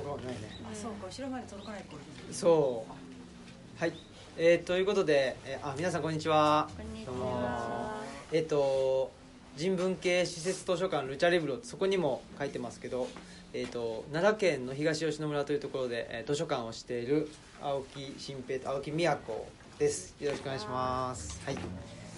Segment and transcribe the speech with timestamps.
[0.00, 0.38] こがないね。
[0.70, 1.84] あそうか後ろまで届かない
[2.30, 3.80] そう。
[3.80, 3.92] はい。
[4.38, 6.68] えー、ということで、えーあ皆さんこんにちは。
[6.76, 8.00] こんにちは。
[8.32, 9.10] えっ、と
[9.56, 13.06] 人文系施設図書館ルチャリブロそこにも書いてますけど、
[13.52, 17.28] えー、と奈良県の東吉野村というところで、えー図書館をしている
[17.60, 19.46] 青木新平と青木美也子
[19.78, 20.14] です。
[20.20, 21.42] よろしくお願いします。
[21.44, 21.56] はい。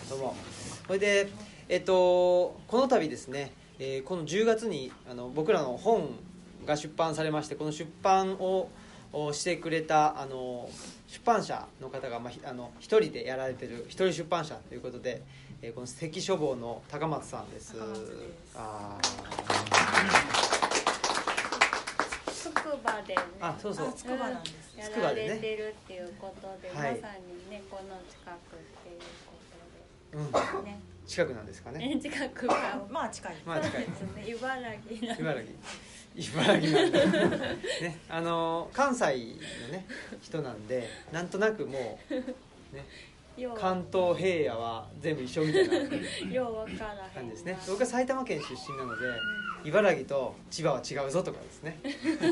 [0.09, 0.37] どうも。
[0.87, 1.29] それで
[1.69, 6.11] えっ、とこの度ですね、えーこの10月にあの僕らの本
[6.65, 8.69] が出版されましてこの出版を
[9.13, 10.69] をしてくれたあの
[11.07, 15.23] 出版社の方が、まあ、ひあの一人でやられてる一人出版社ということで、
[15.63, 17.75] えーこの関書房の高松さんです。
[18.57, 18.99] あ
[22.27, 23.23] つくばでね。
[23.41, 23.89] ーあそうそう。
[23.89, 27.01] あつくばなんですやられてるっていうことで、はい。
[27.01, 30.81] まさにねこの近くっていううんことでね。
[31.07, 31.95] 近くなんですかね。
[31.95, 33.37] ね近くかまあ近い。
[33.47, 33.87] まあ近い。
[33.87, 34.25] ですね。
[34.27, 34.57] 茨
[34.89, 35.53] 城な茨城
[36.17, 36.99] 茨城なんで
[37.81, 39.13] ねあの関西の
[39.73, 39.87] ね
[40.23, 42.85] 人なんでなんとなくもうね
[43.59, 47.59] 関東平野は全部一緒みたいな感じですね。
[47.67, 49.07] 僕は埼玉県出身なので
[49.65, 51.81] 茨城と千葉は違うぞとかですね。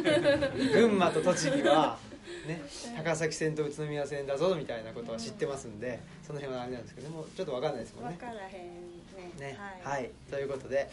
[0.72, 1.98] 群馬と栃木は
[2.46, 2.62] ね
[2.96, 8.10] 高崎線と宇都宮線だぞみたいなことは知ってますんでその辺はあれなんですけどもうちょっと分かんないですもんね。
[8.10, 9.52] わからへんね。
[9.52, 10.88] ねはい、はい、ということで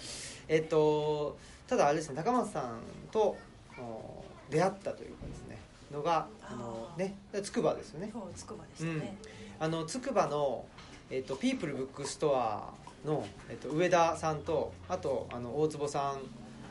[0.47, 1.37] えっと
[1.69, 2.79] ただあれですね高松さん
[3.11, 3.37] と
[3.77, 5.59] お出会ったというかですね
[5.93, 8.09] のがあのね筑波ですよね。
[8.11, 9.17] そうつくばでしたね、
[9.59, 10.65] あの筑波の、
[11.09, 12.73] えっと、ピープルブックストア
[13.05, 16.19] の、えっと、上田さんとあとあの大坪さん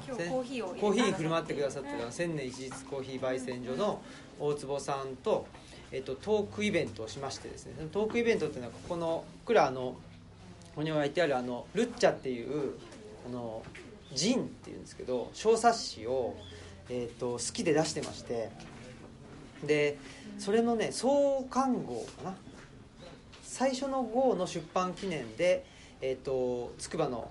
[0.06, 4.00] 今日コーヒーをコーヒー振る舞ってくださってうんた千年一日コーヒー焙煎所の
[4.38, 5.46] 大坪さんと、
[5.90, 7.72] えっと、トークイベントをしましてですね。
[7.92, 9.96] トークイベントっていうのはここの僕らあのこ
[10.76, 12.74] こに置いてあるあのルッチャっていう
[13.26, 13.62] あの
[14.14, 16.36] ジンっていうんですけど小冊子を、
[16.88, 18.50] えっと好きで出してまして
[19.64, 19.98] で
[20.38, 22.36] それのね創刊号かな？
[23.42, 25.64] 最初の号の出版記念で
[26.00, 27.30] えっ、と筑波の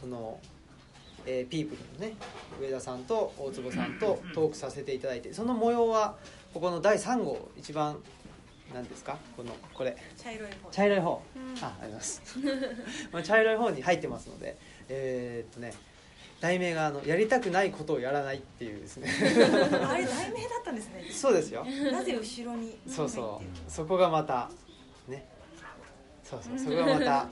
[0.00, 0.40] その、
[1.26, 2.16] えーピープルのね
[2.60, 6.16] 上田さんと大坪さんとトークさせていただいてその模様は
[6.54, 7.98] ここの第3号一番
[8.74, 9.18] 何ですか？
[9.36, 9.94] このこれ。
[10.16, 10.70] 茶色い方。
[10.70, 11.64] 茶色い方、うん。
[11.64, 12.22] ああります。
[13.12, 14.56] まあ茶色い方に入ってますので
[14.88, 15.74] えーっとね
[16.42, 19.08] 題名があの「やりたくないことをやらない」っていうですね。
[19.08, 21.06] あれ題名だったんですね。
[21.12, 21.64] そうですよ。
[21.92, 22.76] なぜ後ろに？
[22.88, 23.70] そうそう。
[23.70, 24.50] そこがまた
[25.06, 25.24] ね。
[26.24, 26.58] そうそう。
[26.58, 27.28] そこがまた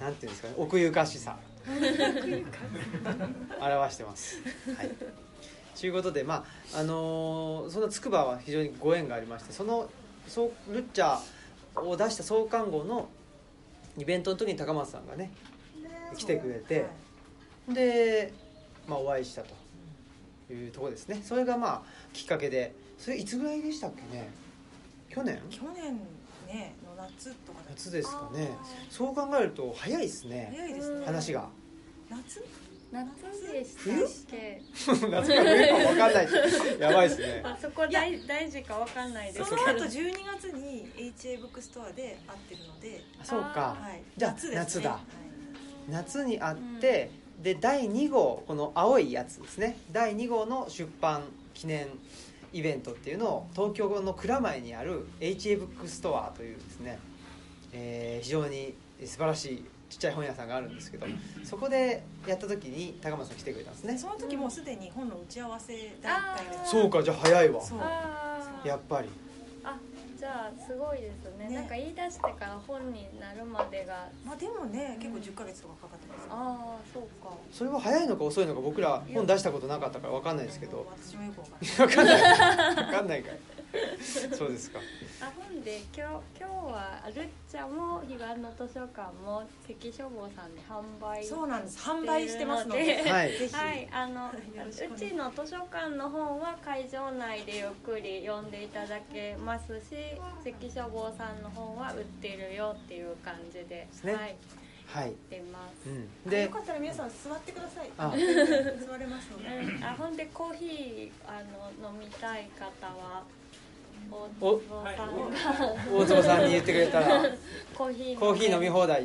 [0.00, 0.54] なんていうんですかね。
[0.56, 1.36] 奥ゆかしさ。
[3.60, 4.36] 表してます。
[4.76, 4.90] はい。
[5.78, 6.44] ということでま
[6.74, 9.90] ああのーその筑波は非常にご縁がありましてその
[10.28, 13.08] そうルッチャーを出した創刊号の
[13.98, 15.32] イベントの時に高松さんがね
[16.16, 16.90] 来てくれてはい
[17.68, 18.32] で、
[18.88, 19.54] まあ、お会いしたと
[20.52, 21.20] いうところですね。
[21.24, 22.72] それがまあきっかけで。
[22.98, 24.30] それいつぐらいでしたっけね？
[25.08, 25.40] 去年？
[25.50, 25.98] 去年
[26.46, 28.48] ねの夏とかだ夏ですかね。
[28.60, 30.52] あそう考えると早いですね。
[30.54, 31.04] 早いですね。
[31.06, 31.48] 話が。
[32.08, 32.44] 夏？
[32.92, 33.06] 夏
[33.52, 34.62] でしたっけ？
[34.86, 36.28] 夏か冬か分かんない。
[36.78, 37.40] やばいですね。
[37.44, 39.48] あそこ大大事かわかんないです。
[39.48, 43.76] その後12月に HA ブックストアで会ってるので、あそうか。
[43.80, 44.56] はい、じゃあ夏ですね。
[44.56, 44.90] 夏だ。
[44.90, 45.00] はい。
[45.90, 49.76] 夏にあって、で第2号この青いやつですね。
[49.90, 51.22] 第2号の出版
[51.54, 51.86] 記念
[52.52, 56.98] イベントっていうのを東京の蔵前にある HA ブックストアというですね、
[57.72, 61.06] えー非常に素晴らしいちっちゃい本屋さんがあるんですけど
[61.42, 63.98] そこでやった時に高松さん来てくれたんですね。
[63.98, 67.60] その時もうすでに本の打ち合わせ第1回目あーそうかじゃあ早いわ。
[68.64, 69.08] やっぱり。
[69.08, 69.31] あ
[70.22, 71.48] じゃあすごいですね。
[71.48, 71.56] ね。
[71.56, 74.06] なんか言い出してから本になるまでが。
[74.24, 76.28] まあでもね結構10ヶ月とかかかってます。
[76.30, 77.34] ああそうか。
[77.50, 80.86] それは早いのか遅いのか僕ら本出したことなかったから分かんないですけど。
[80.96, 81.74] 私もよくわかんない。
[81.74, 82.74] 分かんない。
[82.76, 83.38] 分かんないかい
[84.36, 84.80] そうですか。
[85.20, 91.78] あほんで今日今日はルッチャも彼岸の図書館も関書房さんで販売そうなんです。
[91.78, 93.02] 販売してますので。
[93.02, 93.32] はい。
[93.38, 99.96] ぜひ、はい、あのうちの図書館の本は会場内でゆっくり読んでいただけますし
[100.44, 104.14] 関書房さんの本は売ってるよっていう感じで、すね。
[104.14, 104.36] はい、
[104.86, 105.88] はい、売ってます。
[105.88, 107.90] うん、でよでかったら皆さん座ってください。
[107.96, 108.10] あ。
[108.86, 109.48] 座れますので。
[109.48, 111.42] うん、あほんでコーヒーあ
[111.80, 113.24] の飲みたい方は
[114.40, 117.22] 大坪さんに言ってくれたら。
[117.74, 119.02] コーヒーコーヒー飲み放題。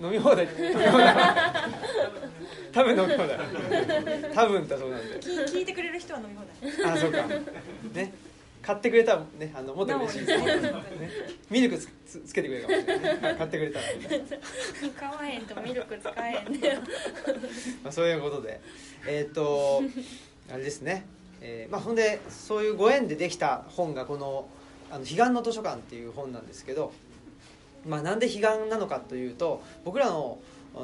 [0.00, 0.44] 飲み放題。
[0.46, 1.16] 飲み放題
[2.72, 3.38] 多分飲み放題。
[4.34, 5.18] 多分だそうなんで。
[5.20, 6.44] 聞聞いてくれる人は飲み放
[6.84, 6.92] 題。
[6.92, 7.26] あそうか。
[7.94, 8.12] ね。
[8.60, 10.72] 買ってくれたらねあのもっと嬉しいですね。
[11.50, 13.14] ミルクつつつけてくれるかもしれない。
[13.14, 13.84] ね買ってくれたら、
[14.98, 16.74] 買わへんとミルク使えへんで
[17.82, 18.60] まあ、そういうことで。
[19.06, 19.82] えっ、と
[20.52, 21.06] あれですね
[21.40, 24.48] えーまあ、ほんでそういうご縁でできた本がこの
[24.90, 26.92] 「あの彼岸の図書館」っていう本なんですけど、
[27.86, 30.38] まあ、なんで彼岸なのかというと僕らの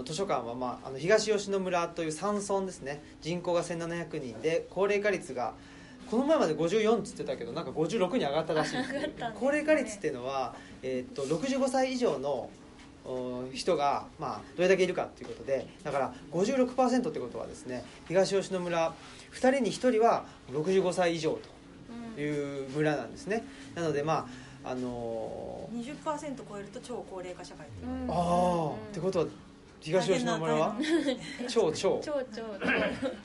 [0.05, 3.03] 図書館は、まあ、あの東吉野村という山村ですね。
[3.21, 5.55] 人口が1700人で高齢化率が
[6.11, 9.13] この前まで54っつってたけどなんか56に上がったらしいね。
[9.39, 12.51] 高齢化率っていうのは、えーっと65歳以上の
[13.07, 18.95] お人が、まあ、どれだけいるかっていうことでだから56%ってことはですね東吉野村
[19.35, 21.39] 2人に1人は65歳以上
[22.17, 23.45] という村なんですね。
[23.75, 24.27] なのでま
[24.65, 27.91] ああのー20%超えると超高齢化社会っていう。
[27.91, 28.11] うん。
[28.11, 29.27] ああってことは
[29.81, 30.77] 東吉野村は？
[31.49, 32.43] 超超超超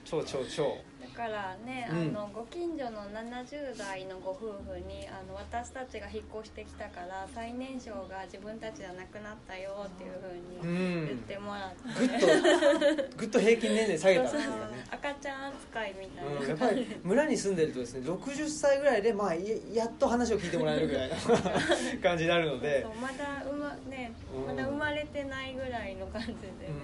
[0.03, 0.63] 超超超
[0.99, 2.16] だからね、うん。
[2.16, 14.86] あのご近所の70代のご夫婦にあの私たちが引っ越してきたから最年少が自分たちじゃなくなったよっていうふううに言っんてもらって、ぐっとぐっと平均年齢下げたんですよね。
[14.92, 19.42] 赤ちゃん扱いみたいな、うん、やっぱり村に住んでるとですね60歳ぐらいで、まあ、や
[19.74, 21.15] やっと話を聞いてもらえるぐらいの
[22.01, 22.88] 感じになるので。
[23.01, 24.45] まだ生ま,、ね、うん。
[24.45, 26.38] まだ生まれてないぐらいの感じで、ね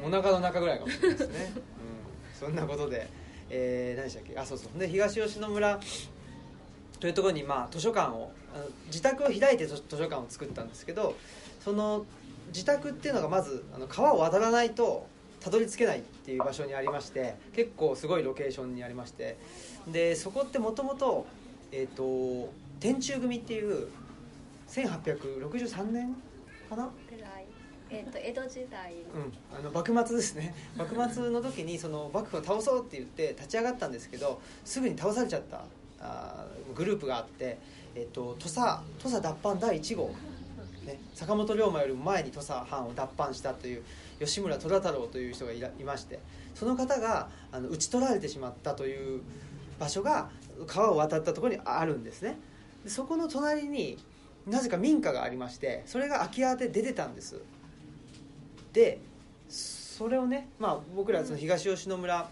[0.03, 0.13] うん。
[0.13, 1.61] お腹の中ぐらいかもしれないですね、うん、
[2.33, 3.07] そんなことで、
[3.49, 4.37] えー何でしたっけ？
[4.37, 4.79] あそうそう。
[4.79, 5.79] で東吉野村
[6.99, 8.31] というところに、まあ、図書館を
[8.87, 11.15] 自宅を開いて図書館を作ったんですけど
[11.63, 12.05] その
[12.47, 15.05] 自宅っていうのがまずあの川を渡らないと
[15.41, 19.37] たどり着けないっていう場所にありまして結構すごいロケーションにありまして。
[19.91, 21.27] でそこってもともと,、
[21.71, 23.87] えー、と天中組っていう
[24.69, 26.15] 1863年
[26.69, 26.89] かな、
[27.89, 30.55] えっと江戸時代うん、あの幕末ですね。
[30.75, 35.63] 幕末の時にその幕府を倒そうって言って立ち上がったんですけどすぐに倒されちゃった
[35.99, 36.45] あ
[36.75, 37.57] グループがあって、
[37.95, 40.09] えっと土佐土佐脱藩第1号、
[40.85, 43.83] ね、坂本龍馬よりも前に土佐藩を脱藩したという
[44.19, 46.19] 吉村虎太郎という人がいらいまして
[46.53, 49.21] その方があの討ち取られてしまったという
[49.79, 50.29] 場所が
[50.67, 52.37] 川を渡ったところにあるんですね。
[52.87, 53.97] そこの隣に
[54.47, 57.41] なぜか民家がありましてそれが空き家で出てたんです。
[58.75, 58.99] で
[59.47, 62.29] それをね、まあ、僕らその東吉野村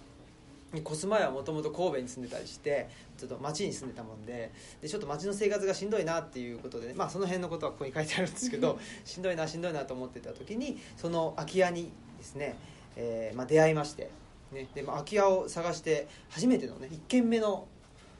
[0.73, 4.51] に越す前はもともと神戸に住んでたりしてちょっと町に住んでたもんで
[4.81, 12.55] でちょっと町の生活がしんどいなっていうことで、ね、まあ、その辺のことはここに書いてあるんですけどしんどいなしんどいなと思ってた時にその空き家にですね、
[12.97, 14.09] えーまあ、出会いまして、
[14.51, 17.65] ねでまあ、空き家を探して初めてのね1軒目の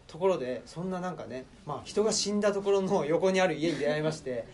[0.08, 4.46] ところでそんななんかね、まあ、人が死んだところの横にある家に出会いまして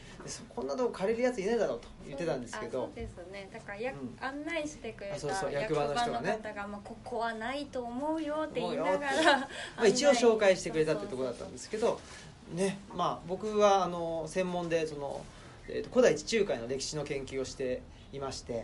[0.50, 2.84] こんなとこ借りるやついねえだろうと言ってたんですけど。
[2.84, 3.50] あそうですね。
[3.52, 4.26] だからや、うん。
[4.26, 6.40] 案内してくれた役役場場の人がね。
[6.56, 9.00] が、まあ、ここはないと思うよって言いながら。
[9.40, 9.48] ま
[9.84, 12.00] あ、一応紹介してくれたってところだったんですけど。
[12.54, 15.22] ねまあ僕はあの専門でその、
[15.68, 18.62] えーと古代地中海の歴史の研究をしていましてや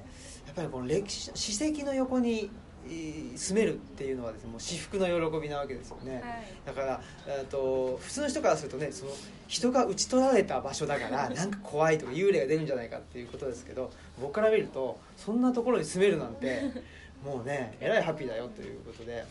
[0.51, 2.49] っぱりこの歴史史跡の横にえー
[2.87, 6.21] 住めるっていうのはですねもう至福の喜びなわけですよね、はい
[6.65, 9.11] だからえーと普通の人からするとねその
[9.47, 13.91] 人が討ち取られた場所だから なんか怖いとか幽霊が出るんじゃないかっていうことですけど
[14.21, 16.61] 僕から見るとそんなところに住めるなんて
[17.23, 19.23] もうねえらいハッピーだよということで。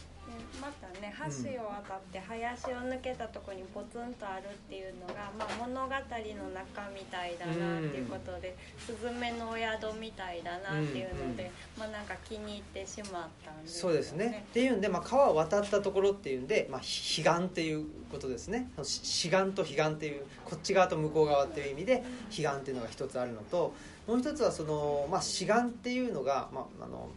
[0.55, 14.45] でまたね橋を渡って林を抜けたところにポツンとあるっていうのが、まあ、物語の中みたいだなっていうことで、スズメのお宿みたいだなっていうので、まあなんか気に入ってしまったんですよそうですね。
[14.51, 18.71] っていうんで、まあ、川を渡ったところっていうんで、まあ、ひ彼岸っていうことですね。
[18.83, 23.75] し彼岸と彼岸っていうこっち側と向こう側っていう意味で彼岸っていうのが一つあるのと
[24.07, 27.09] もう一つはその、まあ、志願っていうのが、まああの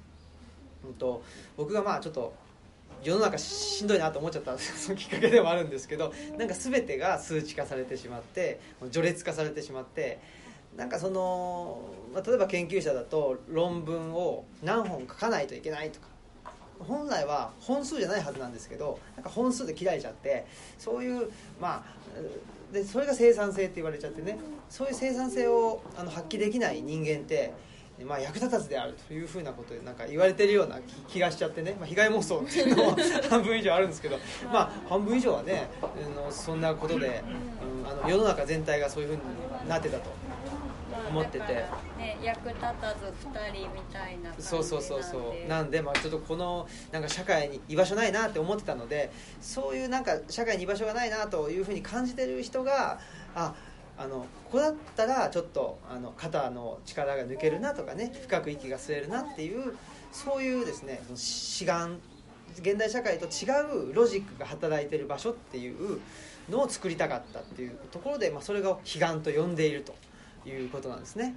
[0.86, 1.24] うんと
[1.58, 2.34] 僕がまあちょっと
[3.04, 8.60] 世の中しんどいなと思っちゃった そのきっかけでもあるんですけどなんか全てが数値化されてしまって
[8.92, 10.20] 序列化されてしまって
[10.76, 11.82] なんかその、
[12.14, 16.08] まあ、例えば研究者だと論文を何本書かないといけないとか
[16.80, 20.46] 本来は本数じゃないはずなんですけどなんか本数で切られちゃって
[20.78, 24.38] そういうまあでそれが生産性って言われちゃってね
[24.70, 27.54] そういう生産性をあの発揮できない人間って、
[28.06, 32.98] まあ、役立たずであるというふうなことでなんか言われてるような気気がしちゃってね、まあ、被害妄想っていうのも
[33.30, 34.18] 半分以上あるんですけど、
[34.52, 35.86] まあ、半分以上はねあ
[36.16, 37.24] のそんなことで、
[37.84, 39.22] うん、あの世の中全体がそういうふうに
[39.68, 40.12] なってたと
[41.10, 41.66] 思ってて。
[41.98, 45.50] ね役立たず2人みたいなそうそうそうそう。
[45.50, 49.12] ななんでまあちょっとこのなんか社会に居場所ないなって思ってたので
[49.42, 53.00] そういうなんか社会に居場所がないなというふうに感じてる人が
[53.36, 53.54] あ
[53.98, 59.76] あのここだったらちょっとあの肩の力が抜けるなとかね深く息が吸えるなっていう
[60.12, 62.00] そういうですね志願
[62.60, 66.00] 現代社会と違うロジックが働いてる場所っていう
[66.50, 69.96] のを作りたかったっていうところで、まあ、それが彼岸と呼んでいると
[70.48, 71.36] いうことなんですね。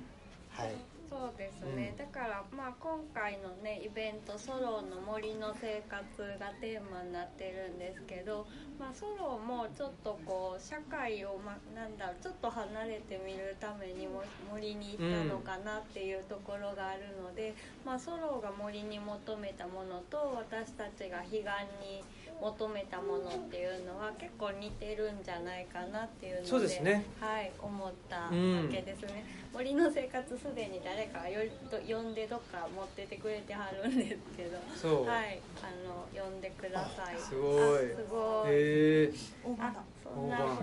[0.50, 0.72] はい、
[1.20, 6.00] そうですね、だからまあ今回のねイベント「ソロの森の生活」
[6.40, 8.46] がテーマになってるんですけど、
[8.78, 21.44] まあ、ソロもちょっとこう社会を、ま、なんだろうちょっと離れてみるためにも森に行ったのかなっていうところがあるので、まあ、ソロが森に求めたものと私たちが彼岸
[21.84, 22.02] に
[22.40, 27.04] 求めたものっていうのは結構似てるんじゃないかなっていうのでそうですね。
[27.20, 28.30] はい、思ったわ
[28.70, 37.18] けですね、森の生活すでに誰かがよと呼んでどっか持っててくれてはるんですけどはいあの呼んでください。
[37.18, 37.92] すごい。
[37.92, 38.48] あすごい。
[38.48, 39.74] へえそんな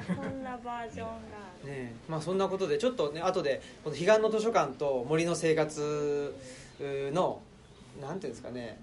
[0.06, 1.72] そんなバージョンがある。
[1.72, 6.36] ねまあそんなことでちょっとね後でこの彼岸の図書館と森の生活
[7.14, 7.40] の
[8.02, 8.80] なんていうんですかね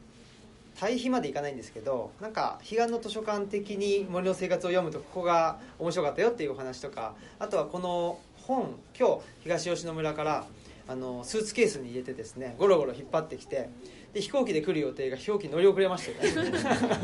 [0.79, 10.45] 対比までいかないんですけどなんか彼岸の図書館的に森の生活を読むとここが面白かったよっていうお話とかあとはこの本今日東吉野村から
[10.87, 13.71] あのスーツケースに入れてですねゴロゴロ引っ張ってきて
[14.13, 16.53] で飛行機で来る予定が飛行機乗り遅れましたよね。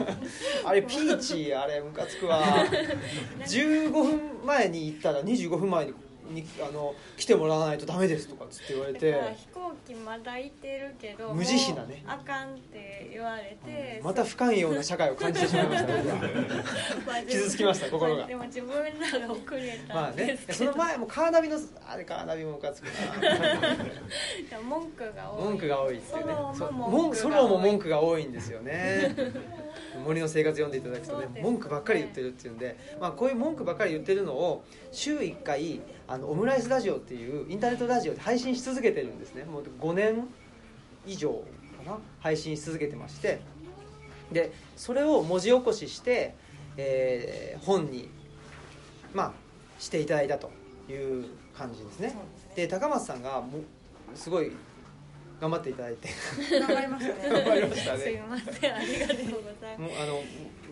[0.65, 2.41] あれピーチあれムカつくわ。
[3.41, 5.95] 15分前に行ったら25分前に
[6.35, 9.35] にあの来てもらわないとダメですとかっつって言われて。
[9.37, 12.05] 飛行機まだいてるけど無慈悲なね。
[12.07, 18.27] あかんって言われて、また不寛容な社会を感じてしまいました 傷つきました心が。
[18.27, 19.95] でも自分らが遅れた。
[19.95, 20.39] まあね。
[20.51, 21.59] その前もカーナビの
[21.89, 25.43] あれカーナビもムカつくな文句が多い。
[25.45, 26.35] 文句が多いっていうね。
[26.55, 27.35] ソロも文句が多い。
[27.35, 29.15] ロも文句が多いんですよね。
[30.05, 31.43] 森の生活読んでいただくとねね。
[31.43, 35.81] 文句ばっかり言ってるっていうんで、まあ、こういう文句ばっかり言ってるのを週1回
[36.11, 39.45] あのオムライスラジオっていうインターネットラジオで配信し続けてるんですね。
[39.45, 40.27] もう5年
[41.07, 41.31] 以上
[41.85, 41.99] かな。
[42.19, 43.41] 配信し続けてまして。
[44.33, 46.35] でそれを文字起こしして、
[46.77, 48.09] えー本に
[49.15, 49.33] まあ
[49.79, 50.51] していただいたと
[50.91, 51.27] いう
[51.57, 52.09] 感じですね。
[52.09, 52.23] ですね。
[52.57, 53.63] で高松さんがもう
[54.17, 54.51] すごい
[55.41, 56.09] 頑張っていただいて。
[56.59, 58.75] 頑張りました 頑張ねりましたすいねません。
[58.75, 60.23] ありがとうございまもうあの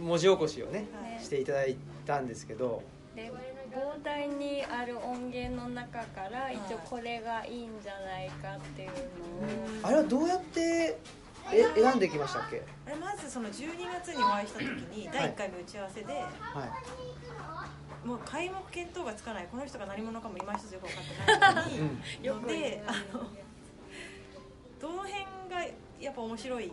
[0.00, 1.22] 文字起こしをねはい。
[1.22, 2.82] していただいたんですけど。
[3.14, 3.30] すで
[3.78, 8.98] 膨大にある音源の中から一応これがいいんじゃないかっていうのを。
[9.84, 10.98] あれはどうやって
[11.52, 12.62] え選んできましたっけ？
[12.86, 16.22] あれまずその12月にお会いした時に第1回目打ち合わせで、は
[18.04, 18.06] い。
[18.06, 21.82] もう皆目見当がつかないこの人が何者かも今一つよく分かってないのに、う
[22.22, 22.24] ん。
[22.24, 23.26] よくでねあの
[24.80, 25.14] どの辺
[25.50, 25.62] が
[26.00, 26.72] やっぱ面白い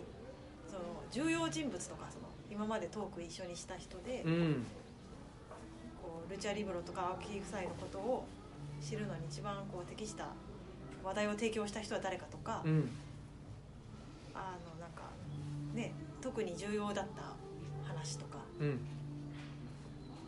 [0.68, 0.82] その
[1.12, 4.66] 重要人物とかその今までトーク一緒にした人で、うん
[6.30, 8.26] ルチャリブロとか青木夫妻のことを
[8.82, 10.28] 知るのに一番こう適した
[11.04, 12.90] 話題を提供した人は誰かとか、うん。
[14.34, 15.04] あのなんか
[15.74, 17.34] ね特に重要だった
[17.88, 18.80] 話とかうん。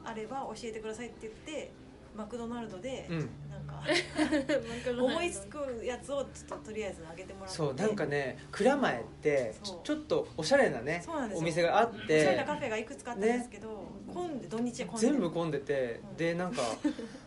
[0.05, 1.71] あれば教えてくださいって言って
[2.17, 3.29] マクドナルドで、うん。
[3.49, 3.83] なんか
[4.91, 7.55] 思思いつくやつをちょっととりあえず上げてもらって。
[7.55, 11.41] そうなんかね蔵前ってちょちょっとおしゃれなねそうなんですよ。
[11.43, 16.17] お店があっおしゃれなてカフェがいくつかあったんですけど、混んで土日は混んで全部混んでてうん。
[16.17, 16.61] でなんか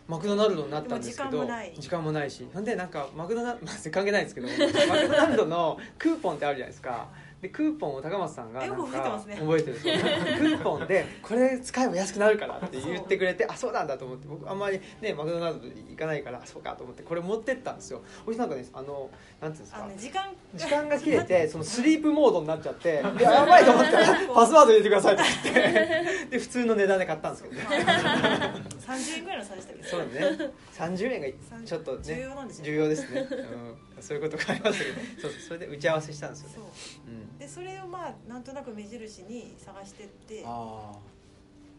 [0.07, 1.75] マクドナルドになったんですけど時間もない。
[1.79, 2.47] 時間もないし。
[2.53, 4.53] なんでなんかマクドナルド、まあ、関係ないんですけどマ
[4.97, 7.07] クドナルドのクーポンってあるじゃないですか
[7.41, 9.35] でクーポンを高松さんがなんか覚えてますね。
[9.39, 18.01] 覚えてるクーポンでこれ使えば安くなるからって言ってくれてあそうなんだと思って僕あんまりねマクドナルド行かないからそうかと思ってこれ持ってったんですよ。
[18.25, 19.09] そしてなんかねあの
[19.41, 19.87] なんていうんですか？
[19.87, 20.23] ね時間。
[20.53, 24.05] 時間が切れて そのスリープモードになっちゃってでやばいと思ったら
[24.35, 26.27] パスワード入れてくださいって言って。
[26.29, 27.61] で普通の値段で買ったんですけどね
[28.95, 29.81] 30円ぐらいの差でしたけ？
[29.81, 31.27] どそうだね30円が
[31.65, 31.99] ちょっとね。
[32.03, 35.31] 重要なんですよ重要ですね、うん、そういうことがありましたけどそう。
[35.47, 36.55] それで打ち合わせしたんですよね。
[36.55, 36.65] そう。
[37.07, 37.37] うん。
[37.37, 40.43] でそれをまあなんとなく目印に探してって。
[40.45, 40.91] あ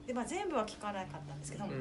[0.07, 1.81] で、まあ、全部は聞かなかったんですけど、あうんうん。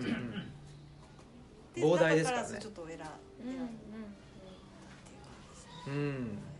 [1.74, 2.54] で膨大ですからね。
[2.54, 5.72] 中ちょっと選ん選んだっうんうんうんていう感じですね。
[5.88, 6.36] うん。
[6.36, 6.51] だ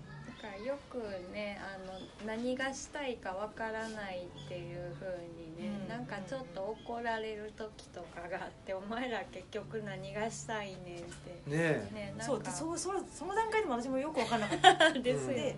[0.42, 0.98] からよく
[1.32, 1.94] ねあの
[2.26, 5.08] 何がしたいかわからないっていう風
[5.38, 5.88] にね、うん。
[5.88, 11.30] なんかちょっと怒られる時とかがあって「お前ら結局何がしたいねん」って。
[11.32, 11.90] ねえ。
[11.94, 14.92] ねなんそうかそうそうその段階でも私もよく分からなかった。
[15.00, 15.56] ですよでね、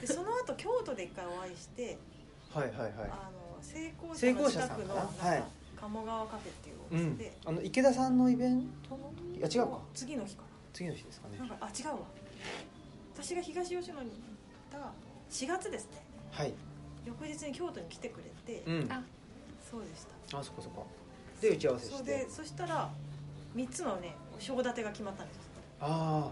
[0.00, 1.96] でその後京都で一回お会いして
[2.50, 2.92] はいはいはい。
[2.98, 5.44] あの成功成者の近くのなんかはい。
[5.80, 7.12] 鴨川カフェっていうおうん。
[7.16, 8.96] 店で、あの池田さんのイベント？
[8.96, 9.70] の時いや違う。
[9.70, 11.38] か次の日か次の日ですかね。
[11.38, 11.98] ななんかあ違うわ
[13.24, 14.18] 私が東吉野に行っ
[14.70, 14.76] た
[15.30, 16.02] 4月ですね。
[16.30, 16.52] はい。
[17.06, 18.92] 翌日に京都に来てくれて、うん。
[18.92, 19.02] あ。
[19.70, 20.38] そうでした。
[20.38, 20.86] あそこそこ
[21.40, 22.90] で打ち合わせそうしてでそしたら
[23.56, 25.40] 3つのね章立てが決まったんです。
[25.80, 26.30] あ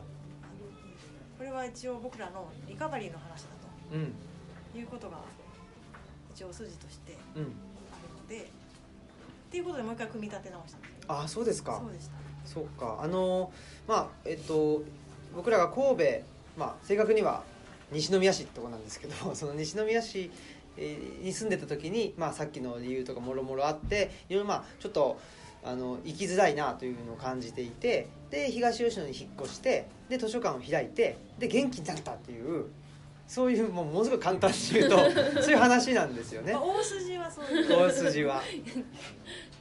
[1.39, 4.13] これは一応僕らのリカバリーの話だあうん。
[4.73, 5.17] ということが
[6.35, 7.43] 一応筋としてうん。
[7.43, 7.53] ある
[8.21, 8.37] ので。
[8.37, 10.93] っていうことでもう一回組み立て直したんです。
[11.01, 11.81] けどあそうですか。
[11.83, 12.13] そうでした。
[12.45, 12.99] そうか。
[13.03, 13.51] あの
[13.89, 14.83] まあえっと
[15.35, 17.43] 僕らが神戸まあ、正確には
[17.91, 20.31] 西宮市ってとこなんですけど その西宮市
[20.77, 25.19] えーに住んでた時に、まあ、さっきの理由とかもろもろあっていろいろまあちょっと
[25.65, 32.67] あの生きづらいなというのを感じていてで東吉野に引っ越してで図書館を開いてで元気になったっていう
[33.29, 34.99] そういうもうものすごい簡単に言うと
[35.41, 36.53] そういう話なんですよね。
[36.53, 37.69] まあ、大筋はそういう。
[37.69, 38.43] 大筋は。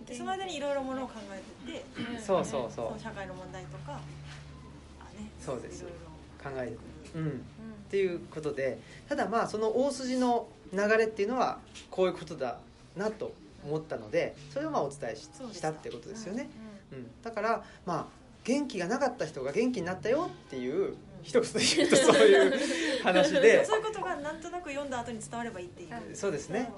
[0.06, 1.86] でその間にいろいろものを考えてて
[2.20, 4.00] そうそうそその社会の問題とか
[5.00, 5.82] あねそうです。
[5.82, 5.98] いろいろ。
[6.08, 6.11] う
[6.44, 6.76] 考え
[7.16, 7.30] うんうん。
[7.30, 7.34] っ
[7.90, 8.80] ていうことで
[9.10, 12.58] ただまあその大筋の流れっていうのはこういうことだ
[12.96, 13.34] なと
[13.66, 16.50] 思ったのでそれをまあお伝えしたってことですよね、
[16.92, 18.06] ううん、だからまあ
[18.44, 22.54] 元気がなかった人が元気になったよっていう一言で言うとそういう
[23.04, 23.64] 話で。
[23.64, 26.16] そういうことがなんとなく読んだ後に伝わればいいっていう。
[26.16, 26.72] そうですね。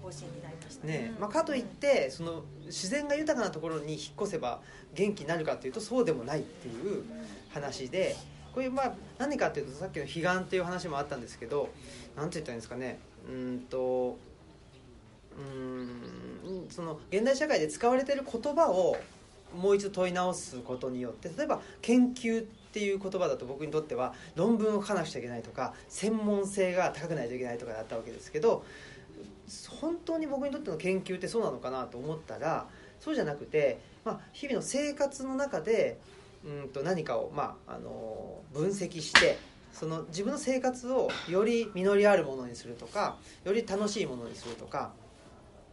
[0.00, 0.86] 方針になりました。
[0.86, 1.20] ねうん。
[1.20, 4.60] まあ、かといってその自然が豊かなところに引っ越せば
[4.94, 7.02] 元気になるかというとそうでもないっていう
[7.50, 8.14] 話で
[8.58, 11.68] こういうまあ何かっていうとさっきの彼岸っていう話もあったんですけど
[12.16, 12.98] 何て言ったらいいんですかね。
[13.28, 14.18] うんと
[15.38, 18.96] うーんその現代社会で使われている言葉を
[19.56, 28.64] もう一度問い直すことによって例えば研究っていう言葉だと僕にとっては論文を書かなくちゃいけないとか専門性が高くないといけないとかだったわけですけど
[29.80, 32.66] 本当に僕にとっての研究ってそうなのかなと思ったら
[32.98, 35.98] そうじゃなくて、まあ、日々の生活の中で
[36.48, 39.38] うんと何かを、まあ、あの分析して
[39.72, 44.92] その自分の生活をより実りあるものにするとかより楽しいものにするとか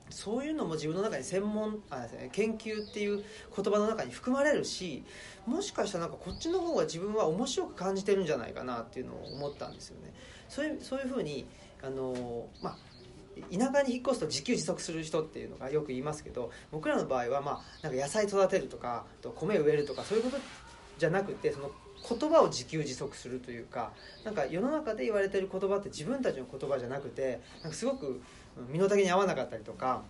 [0.10, 3.24] そういうのも自分の中に専門あですね研究っていう
[3.56, 5.04] 言葉の中に含まれるし
[5.48, 10.14] もしかしたらなんかこっちの方が自分は面白く感じてるんじゃないかなっていうのを思ったんですよね。
[10.48, 11.48] そういうそういうふうに
[11.82, 12.78] あの、まあ
[13.52, 20.38] 田舎に引っ越すと自給自足する人っていうのがよく言いますけど僕らの場合は、まあ、なんか野菜育てるとかと米植えるとかそういうこと
[20.98, 21.72] じゃなくてその
[22.08, 23.92] 言葉を自給自足するというか
[24.24, 28.22] なんか世の中で言われてる言葉って自分たちの言葉じゃなくてなんかすごく
[28.70, 30.04] 身の丈に合わなかったりとか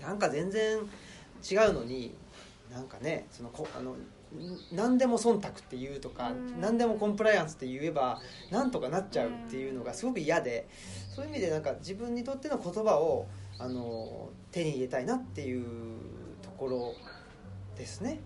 [0.00, 2.14] なんか全然違うのに
[2.72, 3.96] なんかねそのこあのん
[4.72, 10.68] 何でも忖度って言うとかうん何でもコンプライアンスって言えばなんとかなっちゃうっていうのがすごく嫌で
[11.14, 13.26] そういう意味でなんか自分にとっての言葉を
[13.58, 15.64] あの手に入れたいなっていう
[16.42, 16.94] ところ
[17.76, 18.20] ですね。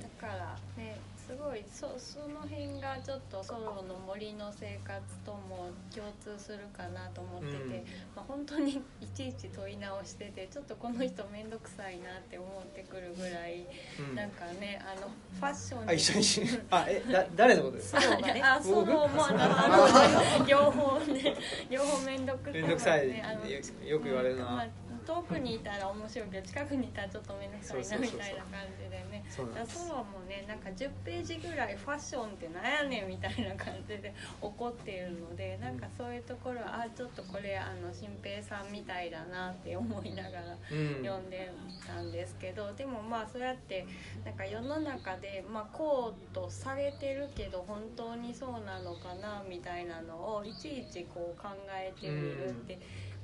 [0.00, 7.70] だからねすごいそその辺がちょっとソロの森の生活とも共通するかなと思ってて、うん。
[8.14, 13.64] まあ、本当にいちいち問い直しててちょっとこの人面倒くさいなって思ってくるぐらい、
[14.10, 14.14] うん。
[14.14, 18.02] なんかねあのファッションあ一緒にしあえだ誰のことですか？
[18.02, 18.42] そうだね。
[18.44, 21.34] あソロもあの両方ね
[21.70, 23.22] 両方面倒くさい、ね、面倒くさい。
[23.22, 24.44] あのよよく言われるな。
[24.44, 24.66] まあ
[25.06, 29.24] 遠くにいたら面白いけど近くにいたらちょっと面倒くさいなみたいな感じでね。
[29.36, 41.50] だからソロもねなんか10ページぐらいファッションってなんやねんみたいな感じで怒っているのでなんかそういうところはあちょっとこれあの新平さんみたいだなって思いながらうん読んで
[41.86, 43.86] たんですけどでもまあそうやって
[44.24, 52.78] なんか世の中で、まあ、こうとされてるけど本当にそうなのかなみたいなのをいちいちこう考えてみるって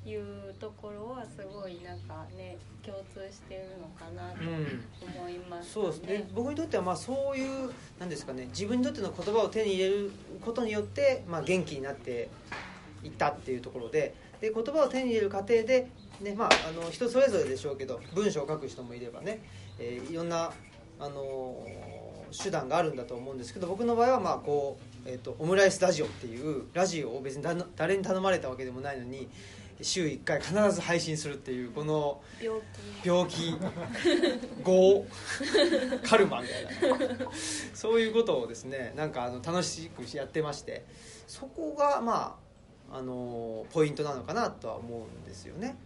[0.06, 4.36] いうところはすごいなんかね共通してるのかなと
[5.20, 6.28] 思います、そうですね。
[6.34, 10.10] 僕にとってはまあそういうなんですかね自分にとっての言葉を手に入れる
[10.40, 12.30] ことによって、まあ、元気になって
[13.04, 15.88] いったっていうところでで言葉を手に入れる過程で、
[16.20, 19.42] ねまあ、あの人それぞれでしょうけど文章を書く人もいればね、
[19.78, 20.50] えーいろんな、
[20.98, 27.44] あのー手段があるんだと思うんですけど僕の場合はまあこう、えー、とオムライスラジオっていうラジオを別に
[27.76, 29.28] 誰に頼まれたわけでもないのに
[29.82, 32.60] 週1回必ず配信するっていうこの病
[33.02, 33.06] 気。
[33.06, 33.58] 病気。
[34.64, 35.04] 業。
[36.04, 36.70] カルマみたいな。
[37.74, 40.84] そういうことをですねなんかあの楽しくやってまして
[41.26, 42.38] そこがま
[42.90, 45.76] ああのポイントなのかなとは思うんですよね。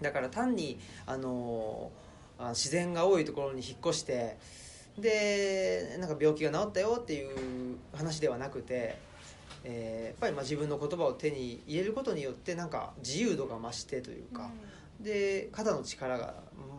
[0.00, 1.90] だから単にあの
[2.38, 4.36] あ自然が多いところに引っ越して
[4.98, 8.98] でなんか病気が治ったよっていう話ではなくて、
[9.64, 14.50] えーやっぱりまあ自分の言葉を手に入れることによってなんか自由度が増してというか、
[15.00, 16.34] で肩の力が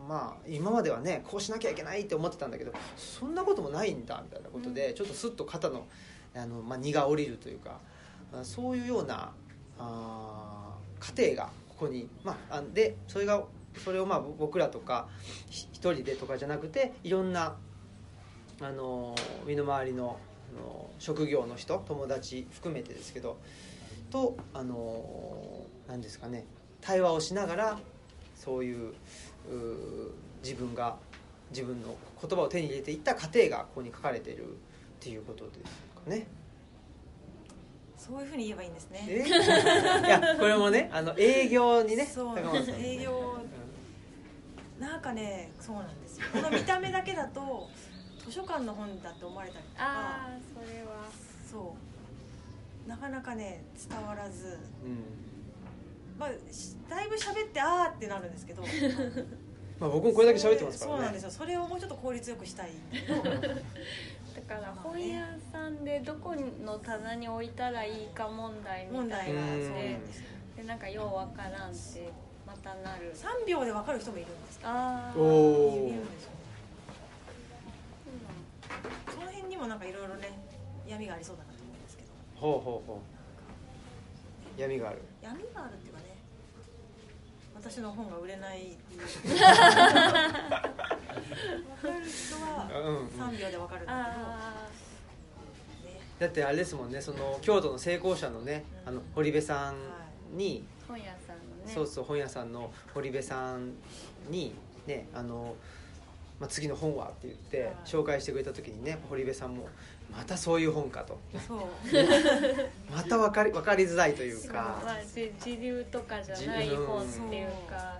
[0.08, 5.86] まあ今まではねこうしなきゃいけないって思ってたんだけどそんなこともないんだみたいなことで、ちょっとスッと肩の
[6.34, 7.78] あの、まあ、荷が下りるというか
[8.32, 9.32] あそういうような
[9.78, 13.42] あー過程がここに、まあ、あでそれが
[13.84, 15.08] それをまあ僕らとか
[15.50, 17.56] ひ一人でとかじゃなくていろんな
[18.60, 19.14] あの
[19.46, 23.38] 身の回りのあの職業の人友達含めてですけど
[24.10, 26.44] とあの何ですかね
[26.80, 27.78] 対話をしながら
[28.36, 28.94] そういうう
[30.42, 30.96] 自分が
[31.50, 34.46] 自分の言葉を手に入れていった過程がここに書かれているっ
[35.00, 35.60] ていうことです
[36.04, 36.26] かね。
[37.96, 39.06] そういうふうに言えばいいんですね。
[39.08, 39.24] え？
[39.26, 39.30] い
[40.10, 42.38] やこれもねあの営業にねそう。
[42.78, 43.38] 営業。
[44.78, 46.26] なんかねそうなんですよ。
[46.32, 47.68] この見た目だけだと
[48.24, 49.82] 図書館の本だって思われたりとか。
[49.84, 51.08] ああそれは。
[51.50, 51.74] そ
[52.86, 52.88] う。
[52.88, 54.58] なかなかね伝わらず。
[54.84, 55.04] うん。
[56.18, 58.62] まあしだいぶ喋ってあーってなるんですけど。
[59.80, 60.96] まあ僕もこれだけ喋ってますからね。
[60.96, 61.30] そうなんですよ。
[61.30, 62.70] それをもうちょっと効率よくしたい。
[62.70, 62.74] ん
[64.34, 69.40] だから本屋さんでどこの棚に置いたらいいか問題み問たいな。
[69.40, 70.00] 題がそううんなんで
[70.56, 72.10] でなんかようわからんって
[72.46, 73.12] またなる。
[73.14, 76.30] 3秒で分かる人もいるんですああおおいるんですよ
[79.12, 80.30] その辺にもなんかいろいろね
[80.94, 82.08] 闇がありそうだなと思うんですけど。
[82.36, 83.00] ほうほうほ
[84.58, 84.60] う。
[84.60, 85.02] 闇がある。
[85.22, 86.04] 闇があるっていうかね
[87.56, 89.48] 私の本が売れない分 か
[91.98, 93.06] る人はうんうん。
[93.08, 94.68] 3秒で分かるんだあ
[95.82, 99.76] けど、ね、だってあれですもんねその京都の成功者のねあの堀部さん
[100.36, 101.72] に、あ本屋さんのね。
[101.72, 103.72] そうそう本屋さんの堀部さん
[104.30, 104.54] に
[104.86, 105.56] ねあの、
[106.38, 107.74] まあ、次の本はって言ってはい。
[107.84, 109.68] 紹介してくれた時にね堀部さんも
[110.16, 111.18] またそういう本かと。
[111.46, 111.58] そう。
[112.94, 114.80] また分かり分かりづらいというか。
[114.84, 117.98] まあじ時流とかじゃない本っていうか。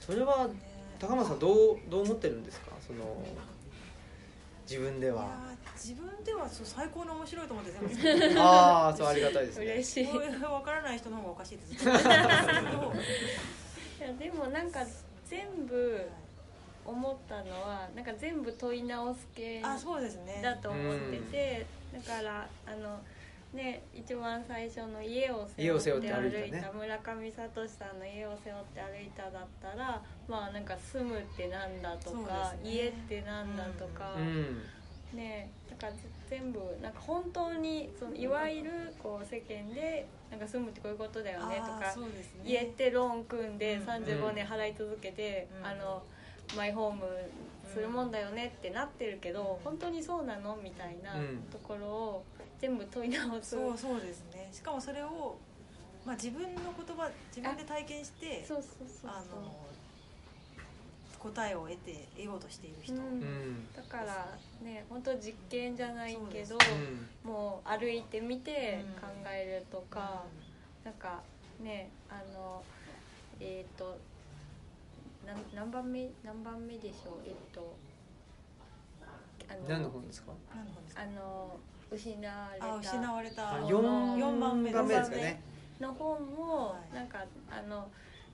[0.00, 0.54] それはね
[0.98, 2.72] 高松さんどうどう思ってるんですか？
[2.86, 3.22] その
[4.62, 5.24] 自分では。
[5.54, 9.66] ー自分ではそう最高に面白いと思って全部作ってるああそうありがたいですね。
[9.66, 10.06] 嬉しい。
[10.06, 10.20] 分
[10.64, 11.92] からない人の方がおかしいですけど。
[14.00, 14.80] やでもなんか
[15.26, 16.08] 全部
[16.88, 20.40] 思ったのはなんか全部問い直す系あそうですね。
[20.42, 22.98] だと思ってて、だからあの
[23.52, 26.58] ね一番最初の家を背家を背負負ってて歩いたね。
[26.58, 32.70] いた村上聡さんの家を背負って歩いただったらまあなんか住むってなんだとか、ね。
[32.70, 34.62] 家ってなんだとか、うん。
[35.16, 35.92] ねだから
[36.28, 38.70] 全部なんか本当にそのいわゆる
[39.02, 41.86] こう世間でなんか住むってこういうことだよねとかね。
[42.44, 43.84] 家ってローン組んでうん。
[43.84, 45.66] 35年払い続けて、うん。
[45.66, 46.02] あの
[46.56, 47.02] マイホーム
[47.72, 51.38] するもんだよねってなってるけど、本当にそうなのみたいなうん。
[51.50, 52.24] ところを
[52.58, 54.48] 全部問い直す、そうそうですね。
[54.52, 55.36] しかもそれを、
[56.04, 59.52] まあ、自分の言葉自分で体験してそうそうそうあの
[61.18, 63.00] 答えを得て得ようとしている人、うん。
[63.00, 63.68] うん。
[63.76, 67.30] だからね本当実験じゃないけど、うん。
[67.30, 69.00] もう歩いてみてうん。
[69.00, 70.24] 考えるとか、
[70.84, 71.20] なんか
[71.60, 72.62] ねあの
[73.40, 73.98] えっ、となん
[75.54, 77.14] 何番目何番目でしょう？
[77.26, 77.76] えっと
[79.48, 80.32] あの何の本ですか？
[80.54, 81.56] 何の本ですかあの
[81.90, 83.22] 失われあ失わ
[83.68, 84.72] 四四番目。
[84.72, 85.40] 番目ですかね。
[85.80, 86.94] の本もはい。
[86.94, 87.88] なんかあの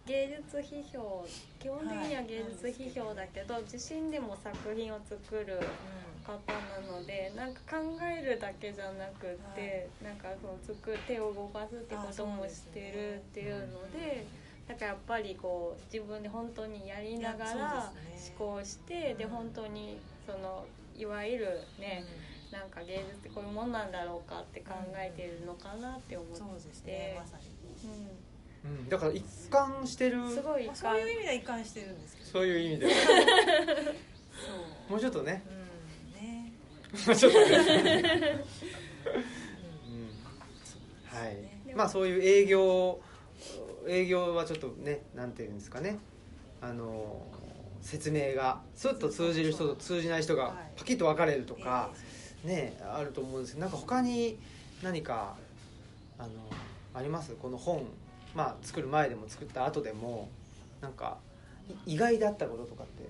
[0.07, 1.27] 芸術批評
[1.59, 5.59] 基本的には芸術批評だけど、自身でも作品を作る
[6.27, 14.27] 方なのでなんか考えるだけじゃなくって、なんかそのつく手を動かすってこともしてるっていうので
[14.69, 17.93] だからやっぱりこう自分で本当にやりながら
[18.39, 19.31] 思考してでうん。
[19.31, 20.65] 本当にその
[20.97, 22.05] いわゆるね、
[22.53, 27.45] なんか芸術ってこういうもんなんだろうかって考えてるのかなって思って、そうですねまさに、
[28.65, 28.89] うん。
[28.89, 30.23] だから一貫してる。
[30.23, 32.31] うん、すごいまあ、そういう意味では一貫してるんですけど。
[32.31, 32.93] そういう意味では。
[32.95, 33.03] そ
[34.89, 34.93] う。
[34.93, 35.43] もうちょっとね。
[35.49, 36.53] うんね。
[37.07, 37.47] もうちょっとね。
[39.87, 39.93] うん。
[39.93, 40.09] うん。
[41.07, 41.75] はい。
[41.75, 43.01] まあそういう営業
[43.89, 45.99] 営業はちょっとねなんていうんですかね。
[46.61, 47.21] あの
[47.81, 50.55] 説明がスッと通じる人と通じない人がはい。
[50.77, 51.91] パキッと分かれるとえか
[52.45, 54.39] ねあると思うんですけどなんか他に
[54.83, 55.37] 何か
[56.19, 56.29] あの
[56.95, 57.35] あります？
[57.35, 57.85] この本
[58.35, 60.29] まあ作る前でも作った後でも
[60.81, 61.19] なんか
[61.87, 63.09] い意外だったこととかって？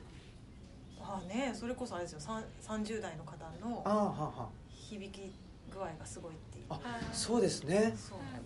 [1.01, 2.21] ああねそれこそあれですよ。
[2.21, 5.33] さん30代の方の響き
[5.73, 7.95] 具合がすごいってあそうですね。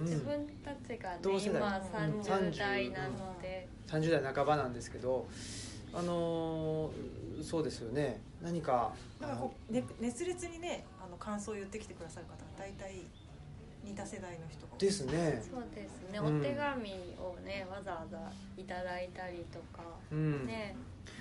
[0.00, 1.60] 自分たちがね、同世代。
[1.60, 2.20] 今うん。
[2.20, 5.26] 30代なので、30代半ばなんですけど
[5.92, 8.20] あのーそうですよね。
[8.42, 13.02] 何かなんかこう、ね、熱烈にねあの感想を言ってきてくださる方が大体
[13.84, 15.42] 似た世代の人ですね。
[15.50, 16.40] そうですね、うん。
[16.40, 18.18] お手紙をねわざわざ
[18.56, 20.76] いただいたりとか、うん、ね。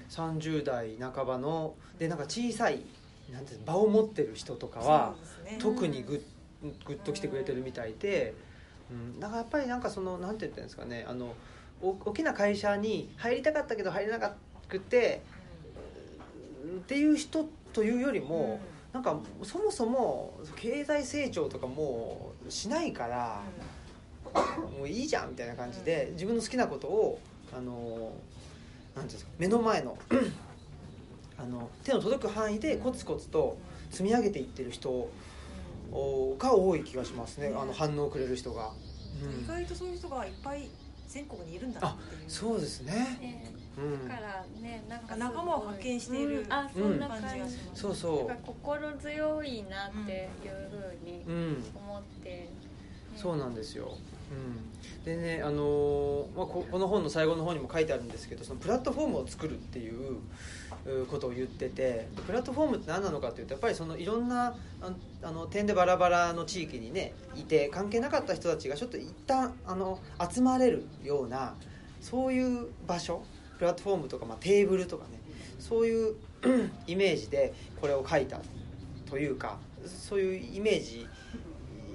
[0.09, 2.81] 30代半ばのでなんか小さい
[3.31, 5.59] なんて場を持ってる人とかはそうですね。
[5.61, 6.21] 特にグッ
[6.61, 8.33] グッと来てくれてるみたいで、
[8.91, 11.35] うん、だからやっぱりなんかそのなんて言ったんですかねあの
[11.81, 14.35] お大きな会社に入りたかったけど入れな
[14.67, 15.21] くて
[16.65, 18.27] っていう人というよりうん。
[18.27, 18.59] も、
[18.91, 23.41] なんかそもそも経済成長とかもうしないから、
[24.77, 27.19] もういいじゃんみたいな感じで自分の好きなことを
[27.55, 28.13] あの
[28.95, 29.97] なんていうんですか目の前の
[31.37, 33.57] あの手の届く範囲でコツコツと
[33.91, 35.11] 積み上げていってる人お
[36.37, 37.47] が多い気がしますね。
[37.55, 38.71] あの反応をくれる人が、
[39.23, 39.43] うん。
[39.43, 40.69] 意外とそういう人がいっぱい
[41.07, 42.21] 全国にいるんだなっていう。
[42.27, 43.53] そうですね、ね。
[43.77, 44.07] うん。
[44.07, 46.53] だからねなんか仲間を発見しているうん。
[46.53, 47.35] あそんな感感じ。
[47.35, 47.95] じがしますそう。
[47.95, 51.63] そなんか心強いなっていうふうにううん。
[51.75, 52.49] 思って、ね。
[53.17, 53.97] そうなんですよ、
[54.31, 60.17] うん、でね、あのーまあ、ここの本の最後の方にも書いてあるんですけどそのプラットフォームを作るっていうう
[61.09, 64.55] ことを言っててプラットフォームって何なのかっていうとやっぱりそのいろんな
[65.21, 69.99] あの点でバラバラの地域にねいて関係なかった人たちがちょっと一旦あの
[70.31, 71.55] 集まれるような
[71.99, 73.23] そういう場所
[73.57, 75.19] プラットフォームとか、まあ、テーブルとかね
[75.59, 76.15] そういう
[76.87, 78.39] イメージでこれを書いた
[79.09, 81.07] というかそういうイメージ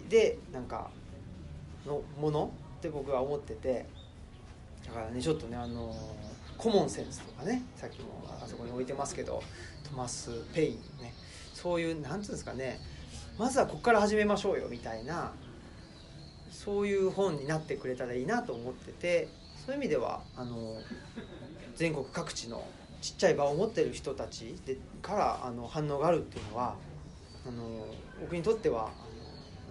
[0.08, 0.90] でなんか
[1.86, 3.86] のものって僕は思ってて
[4.86, 5.94] だからねちょっとねあの
[6.62, 9.42] コモンセンスとかねさっきもあそこに置いてますけど
[9.90, 11.12] トマス・ペインね。
[11.52, 12.78] そういうなんていうんですかね。
[13.36, 15.32] まずはここから始めましょうよみたいな
[16.52, 19.28] そういう本になってくれたらいいなと思ってて
[19.66, 20.76] そういう意味ではあの
[21.74, 22.64] 全国各地の
[23.00, 26.76] ちっちゃい場を持ってる人たちでからあの反応があるっていうのは
[27.44, 27.86] あの
[28.20, 28.90] 僕にとっては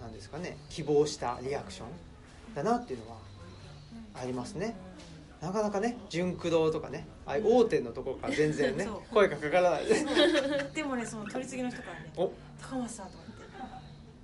[0.00, 3.16] のなんですかね希望したリアクションだなっていうのは
[4.14, 4.74] ありますね。
[5.42, 9.94] なかなかね純駆動とかねああいう大手のところから全然ね声がかからないで
[10.72, 12.30] でもねその取り次ぎの人からねお。
[12.60, 13.32] 高松さんとかって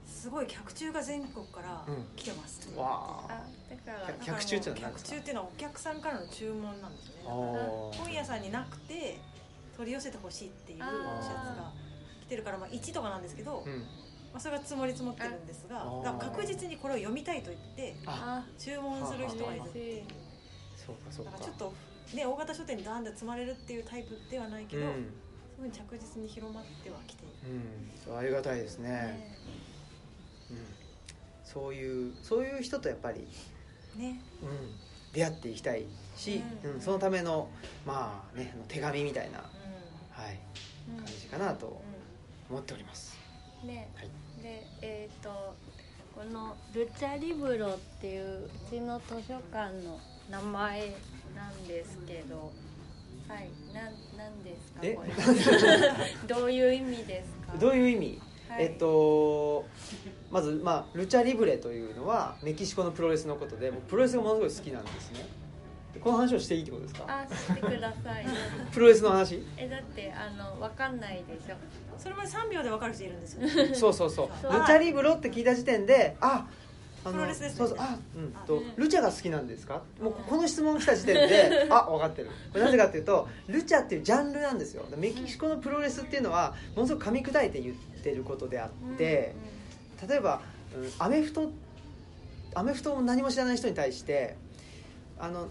[0.07, 2.05] すごい客中が全国からうん。
[2.17, 3.43] 来てます、わあ。
[3.45, 3.45] あ
[3.87, 7.23] だから客客中っていうのは客中っていうのはお客さんからの注文なんですよね。
[7.23, 9.19] だからお本屋さんになくて
[9.77, 11.73] 取り寄せてほしいっていうシャツが
[12.23, 13.79] 来てるから、まあ、1とかなんですけど、うん。
[14.33, 18.45] まあ、それが積もり積もってるんですが確実にこれを読みたいと言ってあ。
[18.59, 20.05] 注文する人がいるっていう
[20.89, 21.33] そうかそうか。
[21.33, 25.07] だからちょっとね大型書店にダーンで積まれるっていうタイプではないけど、うん、そういう
[25.61, 27.33] ふうに着実に広まってはきている。
[27.51, 29.39] うん、そうありがたいですね、ね。
[30.51, 30.57] うん、
[31.45, 33.27] そういうそういう人とやっぱり、
[33.97, 34.21] ね。
[34.43, 35.85] うん、出会っていきたい
[36.17, 36.75] し、うん。
[36.75, 36.81] うん。
[36.81, 37.51] そのための
[37.87, 39.43] まあね手紙みたいな、う
[40.11, 40.39] はい、
[40.91, 41.05] うん。
[41.05, 41.83] 感じかなと
[42.49, 43.19] 思っております、
[43.65, 43.91] ね。
[43.95, 44.09] はい。
[44.43, 45.55] でえっ、と
[46.15, 50.95] このルチャリブロっていううちの図書館の名前
[51.37, 52.53] なんですけど。
[53.29, 53.85] はいなん
[54.17, 54.95] なんですかえ？
[54.95, 55.11] これ。
[56.27, 57.59] どういう意味ですか？
[57.59, 58.65] どういう意味、はい。
[58.65, 59.67] えっと
[60.31, 65.27] まず、まあ、ルチャリブレというのはメキシコのプロレスのことで僕プロレスがものすごい好きなんですね。
[65.93, 67.05] でこの話をしていいってことですか？
[67.07, 68.27] あしてください。
[68.73, 69.43] プロレスの話？
[69.59, 71.55] えだってあのわかんないでしょ。
[71.55, 73.75] んそれまで3秒で分かる人いるんですよね。
[73.75, 74.29] そうそうそう。
[74.41, 74.53] そう。
[74.53, 76.68] ルチャリブロって聞いた時点でああ
[77.05, 77.59] プロレスですね。
[77.59, 78.33] そうそうあうん。
[78.37, 79.83] あとルチャが好きなんですか？
[80.01, 82.29] もうこの質問来た時点で あ分かってる。
[82.53, 84.85] これなぜかっていうとルチャっていうジャンルなんですよ。
[84.97, 89.35] メキシコのプロレスっていうのはものすごく噛み砕いて言ってることであって、
[90.09, 90.41] 例えば、
[90.75, 91.51] うんアメフト
[92.55, 94.37] アメフトを何も知らない人に対して
[95.19, 95.49] あのん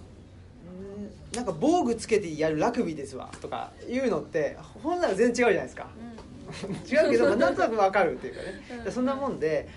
[1.34, 5.88] なんか防具つけてやるラグビーですわとかいうのって本来は全然違うじゃないですか。
[6.00, 6.76] うん。
[6.88, 8.84] 違うけど、まあ、なんとなく分かるっていうかね、うん。
[8.86, 9.68] でそんなもんで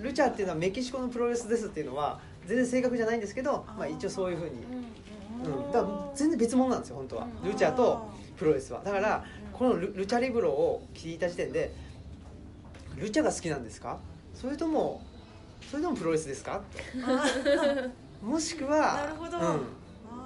[0.00, 4.50] ルチャっていうのはメキシコのプロレスですっていうのは全然正確じゃないんですけどまあ、一応そういうふうに、
[5.44, 7.26] うんうん、だから全然別物なんですよ本当は。
[7.42, 7.48] うん。
[7.50, 8.82] ルチャとプロレスは。
[8.84, 11.72] だからこのルルチャリブロを聞いた時点で
[12.96, 13.98] ルチャが好きなんですか？
[14.34, 15.02] それとも
[15.70, 16.62] それともプロレスですか？
[18.22, 19.38] もしくはなるほど。
[19.38, 19.60] うん、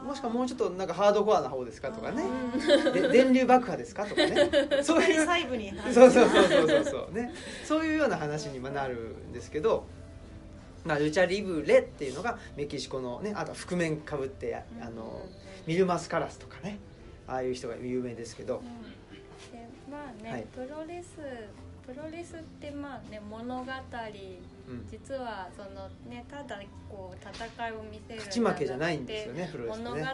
[0.04, 2.22] もしくはもうちょっとなんかハードコアな方ですかとかね。
[2.86, 4.50] あで電流爆破ですかとかね。
[4.84, 5.26] そうーいう。
[5.26, 7.14] 細部にそうそうそうそうそうそう。
[7.14, 7.32] ね。
[7.64, 9.86] そういうような話にまあなるんですけど、
[10.84, 15.22] まあ、ルチャリブレっていうのがメキシコのねあとは覆面かぶってやあの
[15.66, 16.78] ミルマスカラスとかね。
[17.26, 18.58] ああいう人が有名ですけど。
[18.58, 18.62] うん。
[19.52, 20.46] でまあね、はい。
[20.54, 21.16] プロレス
[21.86, 23.70] プロレスってまあね物語
[24.66, 24.86] うん。
[24.90, 30.12] 実はそのねただこう戦いを見せる勝ち負けじゃないんですよねプロレスって物語ね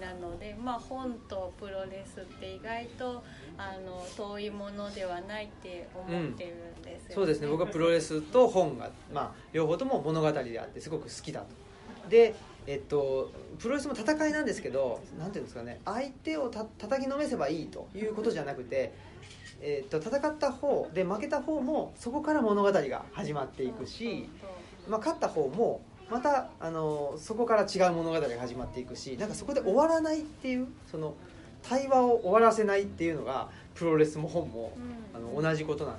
[0.00, 3.24] なので、まあ、本とプロレスって意外と
[3.56, 7.14] あの遠いものではないって思ってるんですよ、ね。
[7.14, 7.48] そうですね。
[7.48, 11.46] 僕はプロレスと本が、まあ、両方とも物語であってすごく好きだと。
[12.08, 12.34] で
[12.66, 15.80] えっとプロレスも戦いなんですけどなんていうんですかね。
[15.84, 18.94] 相手をた叩きのめせばいいということじゃなくて、
[19.60, 24.28] えっと戦った方で負けた方もそこから物語が始まっていくし、
[24.88, 31.14] まあ、勝った方もまたあのそこから違う物語が始まっていくしなんかそこで終わらないっていうその
[31.62, 34.72] 対話を終わらせないっていうのがプロレスも本も
[35.14, 35.96] あの同じことなん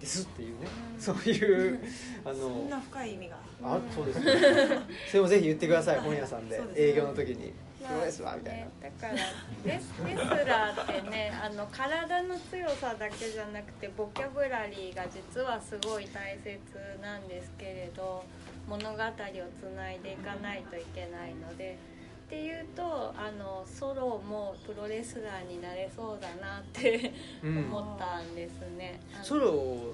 [0.00, 1.00] ですっていうね、うん。
[1.00, 1.80] そういう
[2.24, 3.36] あそんなの深い意味が。
[3.62, 4.32] あそうですね。
[5.08, 6.60] それもぜひ言ってください本屋さんで。
[6.76, 7.46] 営業の時に。
[7.46, 16.58] ねプロレスはみたいなね、だからレスレスラーってねあの体の強さだけじゃなくてボキャブラリーが実はすごい大切
[17.02, 18.24] なんですけれど
[18.66, 21.78] 物語をつないでいかないといけないので。
[22.24, 27.12] っていうとあのソロもプロレスラーになれそうだなって
[27.44, 28.98] うん思ったんですね。
[29.22, 29.92] ソロ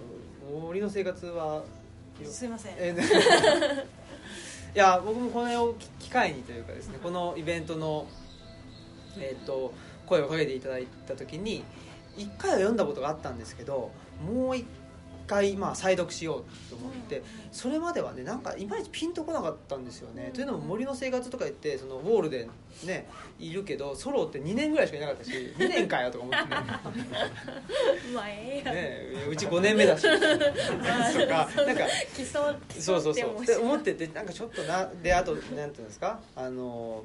[0.48, 1.64] 森の生活は
[2.24, 3.84] すいませんえー
[4.74, 8.06] いや僕もこれを機会にというかですねこのイベントの、
[9.18, 9.72] えー、と
[10.06, 11.64] 声をかけていただいた時に
[12.16, 13.90] 1回は読んだことがあったんですけど
[14.24, 14.64] もう1
[15.30, 20.26] 回、まあ、再読しようと思ってそれまではねなんかいまいちピンとこなかったんですよね。
[20.26, 20.32] うん。
[20.32, 22.48] というのも森の生活とか言ってそのウォールで
[22.84, 23.06] ね
[23.38, 27.10] いるけどソロって2年ぐらいしかいなかったし 2年かよとか思ってね。
[28.14, 28.74] まあええやん。
[28.74, 30.02] ねうち5年目だし。
[30.02, 30.08] と
[31.28, 31.48] か。
[31.64, 31.84] なんか
[32.18, 33.42] そうそうそう。
[33.42, 36.18] って思っててなんかちょっとなであとなんていうんですか？
[36.34, 37.04] あの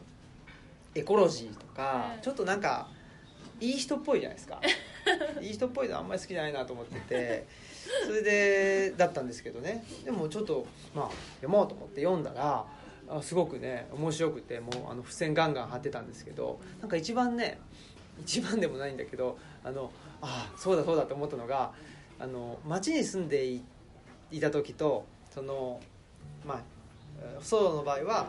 [0.96, 2.22] エコロジーとか、うん。
[2.22, 2.88] ちょっとなんか
[3.60, 4.60] いい人っぽいじゃないですか
[5.42, 7.46] いい人っぽいのあんまり好きじゃないなと思ってて
[8.06, 9.86] それでだったんですけどね。
[10.04, 12.66] でもちょっとまあ読もうと思って読んだら
[13.08, 17.60] あすごくね面白くてもうあの付箋ガンガン貼ってたんですけどなんか一番ね
[18.22, 19.92] 一番でもないんだけどあの
[20.22, 21.74] あそうだそうだと思ったのが
[22.20, 23.62] あの町に住んでい
[24.40, 25.80] た時とその
[26.46, 26.62] まあ
[27.22, 28.28] えーソロの場合は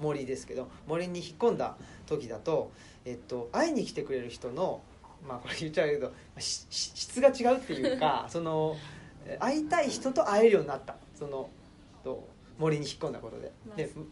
[0.00, 1.76] 森ですけど森に引っ込んだ
[2.06, 2.70] 時だと、
[3.04, 4.80] えっと、会いに来てくれる人の
[5.26, 8.76] まあこれ言っちゃうけど質が違うっていうか その
[9.26, 10.96] えー会いたい人と会えるようになった。
[11.14, 11.48] その
[12.02, 13.50] と森に引っ込んだことで。
[13.66, 14.06] まあでうん、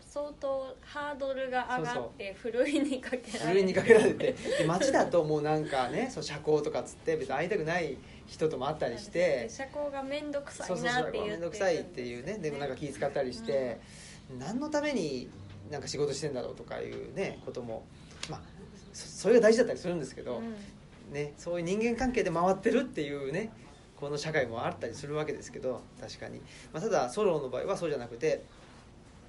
[0.00, 4.32] 相当ハードルが上がってふるいにかけられふるいにかけられて。
[4.32, 9.46] で街だともうなんかねそう社交とかっつって別に会いたくない人とも会ったりして。
[9.48, 12.38] 社交が面倒くさいなって面倒くさいっていうね。
[12.38, 13.78] でもなんか気遣ったりして、
[14.38, 15.30] 何のために
[15.70, 17.84] なんか仕事してんだろうとかいうねことも
[18.28, 18.55] まあ
[18.96, 20.42] そそれが大事だったりするんですけど、
[21.12, 23.52] ね、そういう人間関係で回ってるっていうね
[23.94, 26.38] この社会もあったりするわけですけど確かに、
[26.72, 28.42] まあ、ただソロの場合はそうじゃなくて、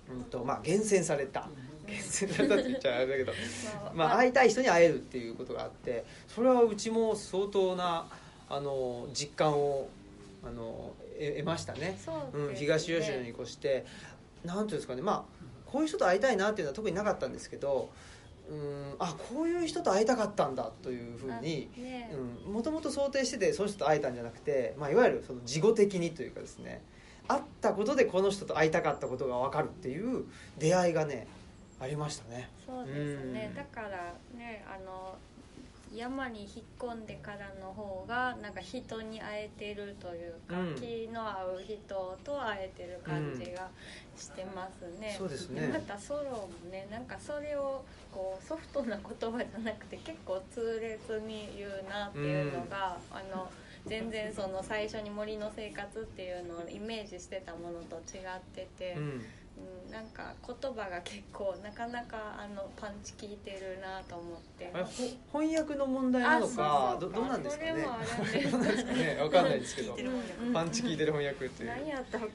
[0.09, 1.49] うんとまあ、厳選された。
[1.85, 3.31] 厳選されたって言っちゃあれだけど、
[3.95, 8.09] まあ、会いたい人に会えるっていうことがあってそれはうちも相当な
[8.49, 9.87] あの実感を
[10.45, 11.97] あの得得ましたね。
[11.97, 12.55] うん、そうですね。
[12.59, 13.85] 東吉野に越して
[14.43, 15.01] なんていうんですかね。
[15.01, 17.89] まあこういう人と会いたいなっていうのは特になかったんですけど
[18.49, 21.69] うんあこういう人と会いたかったんだというふうに
[22.51, 26.81] もともと想定しててその人と会えたんじゃなくて、まあ、いわゆるその事後的にというかですね
[27.27, 30.25] 会ったことでこの人と会いたかったことが分かるっていう
[30.57, 31.27] 出会いがね
[31.79, 32.49] ありましたね。
[32.65, 33.49] そうですね。
[33.49, 33.55] うん。
[33.55, 35.15] だからねあの
[35.95, 43.69] 山に引っ込んでからの方がなんか人に会えてるというか、うん気の合う人と会えてる感じが
[44.15, 45.67] してますね、そうですね。
[45.67, 53.49] またソロもねなんかそれをこうソフトな言葉じゃなくて結構痛烈に言うなっていうのが、あの
[53.85, 59.21] 全然その最初に森の生活っていうのをイメージしてたものと違ってて、うん
[59.57, 64.69] うん、なんか言葉が結構なかなかあのパンチ効いてるなと思って。
[64.73, 67.71] あれほ翻訳の問題なのかどどうなんですかね？
[67.71, 68.57] それもあるんですど。
[68.57, 69.97] うなんですかね分かんないですけど。
[70.53, 72.27] パンチ効いてる翻訳っていう何やったっけ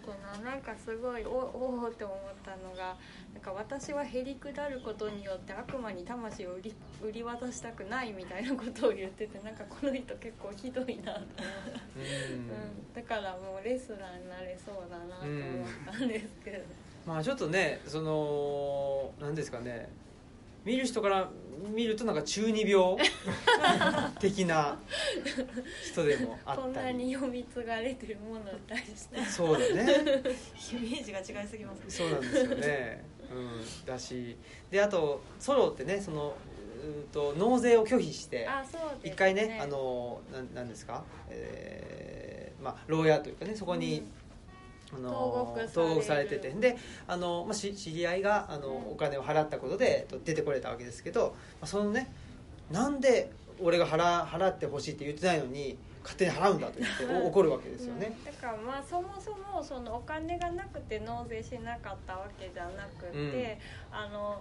[0.42, 0.50] な？
[0.50, 2.96] なんかすごいおおおって思ったのが
[3.32, 11.16] なんか私はへりくだることによって悪魔に魂を売り売り渡したくないみたいなことを言っててなんかこの人結構ひどいな。
[11.16, 16.58] うん、だからもうレスラーになれそうだなと思ったんですけど、
[17.06, 19.88] まあちょっとねその何ですかね。
[20.64, 21.28] 見る人から
[21.74, 22.96] 見るとなんか中二病
[24.20, 24.78] 的な
[25.90, 26.98] 人でもあこんったり。
[26.98, 29.20] なに読み継がれてるものに対して。
[29.24, 29.82] そうだね。
[29.82, 34.36] イメージが違いすぎますそうなんですよね、うん、だし。
[34.70, 36.36] であとソロってねその
[36.84, 38.48] うんと納税を拒否して
[39.02, 44.04] 一回ねあのなんなんですか、えーまあ牢屋というかねそこに、
[44.94, 46.50] あの投獄されてて。
[46.50, 46.76] で
[47.06, 48.92] あの、まあ、し知り合いがあの、うん。
[48.92, 52.12] お金を払ったことでと出てこれたわけですけど、まあ、そのね
[52.70, 58.16] なんで俺が払払ってほしいって言ってないのに勝手に払うんだと言ってお怒るわけですよね。
[58.18, 58.24] うん。
[58.24, 63.58] だからまあそもそもそのお金がなくて納税しなかったわけじゃなくて、
[63.92, 63.96] うん。
[63.96, 64.40] あの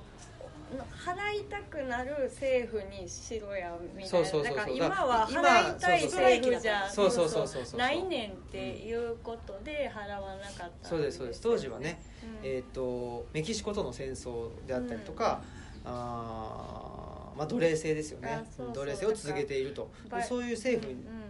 [0.77, 4.29] 払いたくなる政府にしろやみたそいうな。
[4.29, 7.79] そうそうそうだから今は今払いたいそうそう政府じゃそうそうそうそうそう。
[7.79, 11.41] ないねんっていうことで払わなかったんそうですそうです。
[11.41, 12.47] 当時はね、うん。
[12.47, 15.41] えー、とメキシコとの戦争であったりとか、
[15.85, 18.29] あーまあ、奴隷制ですよね。
[18.29, 18.75] あそうそう。
[18.75, 19.89] 奴隷制を続けていると。
[20.27, 21.20] そういう政府うん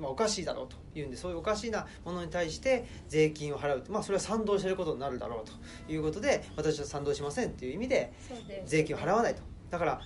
[0.00, 8.12] まあ、おかしいだろうというんでそういうおかしいなものに対して税金を払う、まあ、それは賛同していることになるだろうということで私は賛同しませんっていう意味で
[8.66, 9.42] 税金を払わないと。
[9.70, 10.00] だから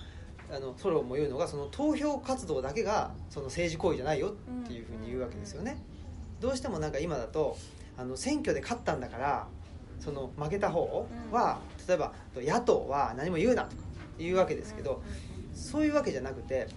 [0.51, 5.77] あのソロも言うのがその投票活動だけがその政治行為じゃないよっていうふうに言うわけですよね、
[6.39, 7.57] どうしてもなんか今だと
[7.97, 9.47] あの選挙で勝ったんだから
[9.99, 13.83] その負けた方は、例えば野党は何も言うなとか
[14.19, 15.01] 言うわけですけど、
[15.55, 16.67] そういうわけじゃなくて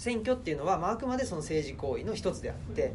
[0.00, 2.94] 選挙っていうのは、まあ、あくまでその政治行為の一つであって、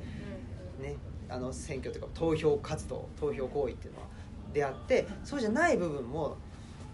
[0.81, 0.95] ね、
[1.29, 4.07] あの選挙というか投票活動投票行為っていうのは
[4.51, 6.35] であってそうじゃない部分も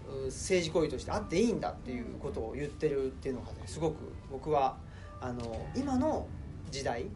[0.06, 4.76] う政治行為としてあっていいんだっていうことを言ってるっていうのがねすごく僕は
[5.18, 6.26] あの今の
[6.70, 7.06] 時代、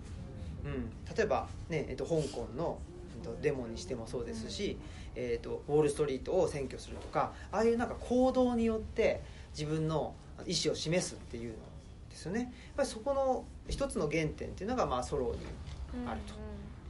[0.64, 2.78] うん、例えば、ねえっと、香港の
[3.14, 4.78] えっとデモにしてもそうですし、
[5.14, 9.22] えっと、ウォール・ストリートを占拠するとかああいうなんか行動によって
[9.52, 10.14] 自分の
[10.46, 11.58] 意思を示すっていうの
[12.16, 12.40] ですよね。
[12.40, 15.46] やっぱりそこの一つの原点っていうのが、まあ、ソロに
[16.06, 16.20] ある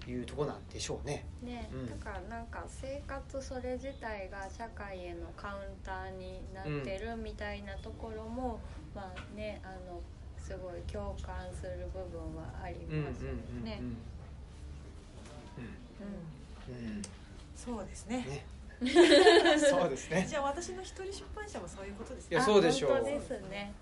[0.04, 1.26] というところなんでしょうね。
[1.42, 1.86] ね、うん。
[1.86, 8.60] だからなんか生活それ自体が社会へのカウンターになってるみたいなところも、
[8.94, 10.00] まあねあの
[10.38, 13.32] すごい共感する部分はありうんうんますよ
[13.64, 13.80] ね。
[13.80, 13.86] うん。
[13.86, 13.96] うん。
[16.70, 16.96] うん。
[16.96, 17.02] うん。
[17.56, 18.18] そうですね。
[18.18, 18.46] ね。
[19.58, 20.26] そうですね。
[20.28, 22.90] じゃあ私の一人出版社もそういうことですいやあそうでしょう。
[22.92, 23.72] 本当ですね。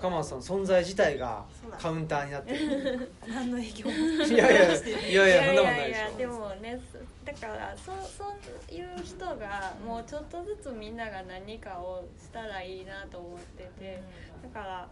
[0.00, 1.44] 高松さん存在自体が
[1.78, 3.12] カウンターになってる。
[3.28, 6.00] 何の影響もいやいやいやいやそんなことないでしょ。
[6.00, 14.02] やでもねそだからそうそういう人がもうちょっとずつみんなが何かをしたらいいなと思ってて
[14.42, 14.88] だから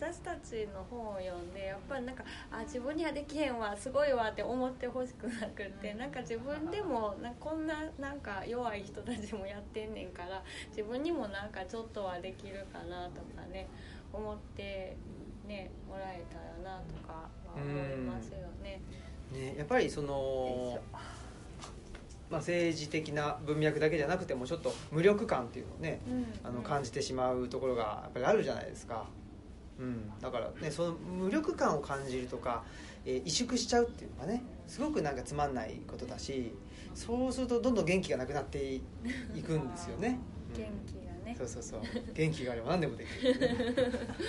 [0.00, 5.98] 私たちの本を読んでやっぱりなんかあ自分にはできへんわすごいわって思ってほしくなくってうん。
[5.98, 13.68] なんか自分でもなこんななんか弱い人たちもやってんねんから自分にもなんかちょっとはできるかなとかね
[14.14, 14.96] 思って
[15.46, 16.38] ねもらえた
[16.68, 18.80] らなとかは思いますよね。
[19.32, 20.80] ねやっぱりそのょ
[22.30, 26.00] まあ政治的な文脈だけじゃなくてもちょっと無力感っていうのをね
[26.42, 29.06] あの感じてしまうところがやっぱりあるじゃないですか、
[29.78, 32.64] うん、だからねその無力感を感じるとか、
[33.04, 36.54] えー萎縮しちゃうっていうのがねすごくなんかつまんないことだし
[36.94, 38.82] そうするとどんどん元気がなくなってい
[39.34, 40.18] いくんですよね、
[40.54, 40.94] う ん元気。
[40.94, 41.03] が
[41.34, 41.38] ね。
[41.38, 41.80] そうそうそう。
[42.14, 43.56] 元気があれば何でもできる、ね、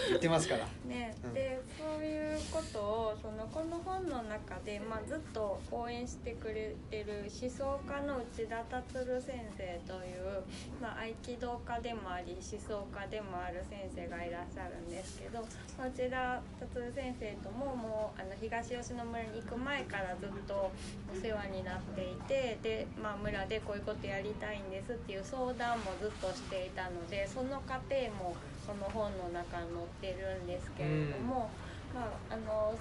[0.10, 0.68] 言ってますから。
[0.86, 1.16] ね。
[1.24, 1.34] うん。
[1.34, 10.43] でそういうことをそのこの本の中で、まあ、ずっと応援してくれてる思想家の内田達先生という、
[10.82, 15.41] まあ、合気道家でもあり思想家でもある先生がいらっしゃるんですけど、
[15.78, 20.72] まあ、内田達先生とももうあの東吉野村に行く前からずっと
[21.12, 28.36] お世話になっていてで、まあ、村でこういうことやりたいんですっていう相談もずっとしていたのでその過程も
[28.66, 29.70] この本の中に
[30.02, 31.50] 載ってるんですけれども、
[31.93, 32.74] まああの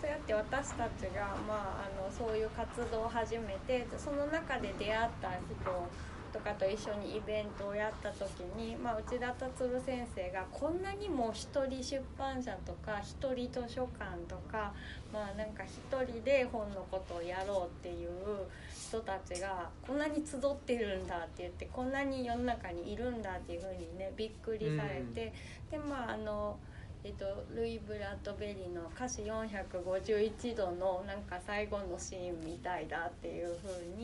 [0.00, 5.44] そうやって私たちが、まあ、あのそういう活動を始めてその中で出会った人
[6.32, 14.72] とかと一緒にイベントをやった時に、まあ、内田達先生がこんなにも一人出版社とか一人図書館とか、
[15.12, 18.10] まあ、なんか一人で本のことをやろうっていう
[18.74, 25.32] 人たちがこんなに集ってるんだって言ってこんなに世の中にいるんだっていうふうにねびっくりされて、
[25.70, 26.58] でまああの。
[27.02, 27.24] えっと、
[27.54, 33.99] ルイ・ブラッドベリーの歌詞451度のなんか最後のシーンみたいだっていうふうに、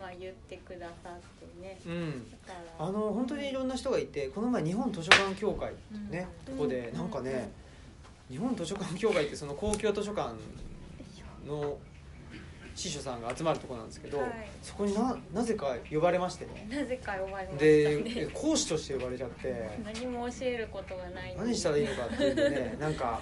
[0.00, 1.78] まあ、言ってくださってね。
[1.86, 2.30] うん。
[2.30, 2.86] だから。
[2.86, 5.74] あの本当にいろんな人がいてこの前日本図書館協会
[6.10, 6.56] ね、うん。
[6.56, 7.50] ここでなんかね、
[8.30, 10.34] 日本図書館協会ってその公共図書館
[11.46, 11.76] の
[12.74, 14.30] 司書さんが集まるところなんですけど、はい
[14.62, 16.66] そこにななぜか呼ばれましてね。
[16.70, 19.78] なぜか呼ばれましたでね講師として呼ばれちゃって。
[19.84, 23.20] 何も教えることがない何したらいいのかっていうんでねなんか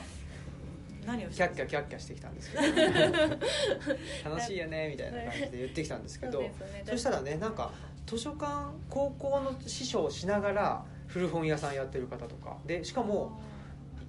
[1.09, 2.63] 何をキャッキャキャッキャしてきたんですけど。
[4.31, 6.33] 楽しいよねみたいな感じで言ってきたんですけど。
[6.33, 6.53] そね。
[6.85, 7.73] そしたらねなんか
[8.07, 12.59] 図書館高校の師匠をしながら古本屋さんやってる方とか。
[12.67, 13.41] でしかも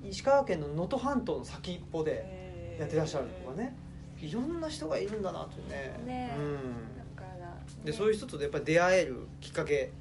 [0.03, 3.75] 石川県の能登半島の先っぽでやってらっしゃるとかね
[4.19, 5.97] いろんな人がいるんだなとね。
[6.05, 6.35] ね。
[6.37, 9.93] うん、でそういう人とやっぱり出会えるきっかけ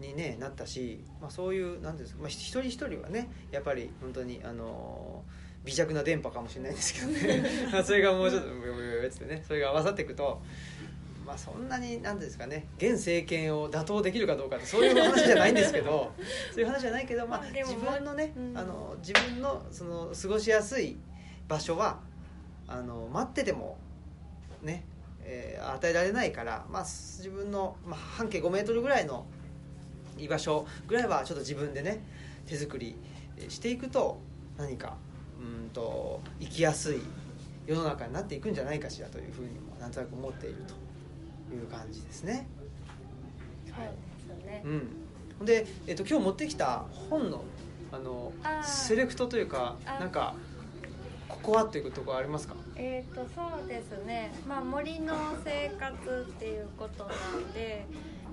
[0.00, 5.22] に、ね、なったし、まあ、そういうなんていうんですか、まあ、一人一人はねやっぱり本当にあの
[5.64, 10.40] 微弱な電波かもしれないんですけどね まあそれがもうちょっとブヨブヨブヨってねそれが合わさっていくと。
[11.24, 16.12] まあ、そんなになんていうんですかね現政権を打倒できるかどうかってそういう話じゃないんですけど
[16.52, 20.98] そういう話じゃないけど、まあ自分のね、うんあの自分のその過ごしやすい
[21.46, 22.00] 場所は
[22.66, 23.78] あの待ってても
[24.62, 24.84] ね、
[25.22, 29.24] えー与えられないから、まあ、自分の、まあ、半径5メートルぐらいの
[30.18, 32.04] 居場所ぐらいはちょっと自分でね
[32.46, 32.96] 手作り
[33.48, 34.18] していくと
[34.56, 34.96] 何か
[35.42, 37.00] うんと生きやすい
[37.66, 40.56] 世の中になっていくんじゃないかしらというふうにもなんとなく思っている
[41.48, 42.46] という感じですね。
[43.66, 44.62] そうですね、
[45.40, 47.44] うん、で、えっと今日持ってきた本の
[47.90, 48.32] あの
[48.62, 50.34] セレクトというかあなんか
[51.28, 52.54] ここはというところありますか？
[52.76, 55.14] えー、とそうですね、まあ、森の
[55.44, 57.86] 生活っていうことなんで、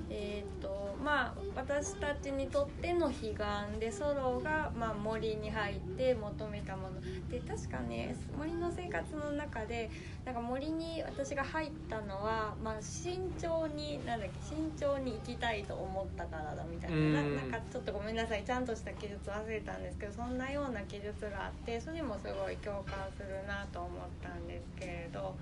[0.10, 6.99] えーとまあ、私たちにとっての彼岸でソロが、まあ、森に入って求めたもの。
[7.30, 9.89] で確かね森の生活の中で
[10.26, 17.22] なんか森に私が入ったのは、まあ、慎重になんだっけ慎重に行きたいと思ったからだみたいな。
[17.24, 18.43] なんかちょっとごめんなさい。
[18.43, 23.91] ちゃんとした記述忘れたんですけどそんなような記述があってそれもすごい共感するなと思っ
[24.22, 25.36] たんですけれど。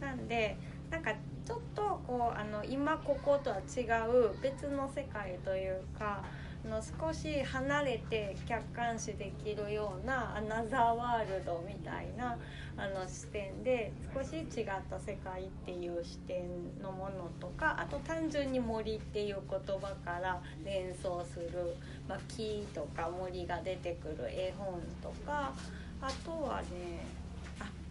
[0.00, 0.56] なんで
[0.90, 1.12] なんか
[1.44, 6.22] ちょっとこうあの今こことは違う別の世界というか
[6.64, 12.36] あの少し離れて客観視できるようなアナザーワールドみたいな
[12.76, 16.42] あの視点で少し違った世界っていう視点
[16.82, 21.76] のものとかあと単純に森っていう言葉から連想する、
[22.08, 25.52] まあ、木とか森が出てくる絵本とか
[26.00, 27.17] あとはね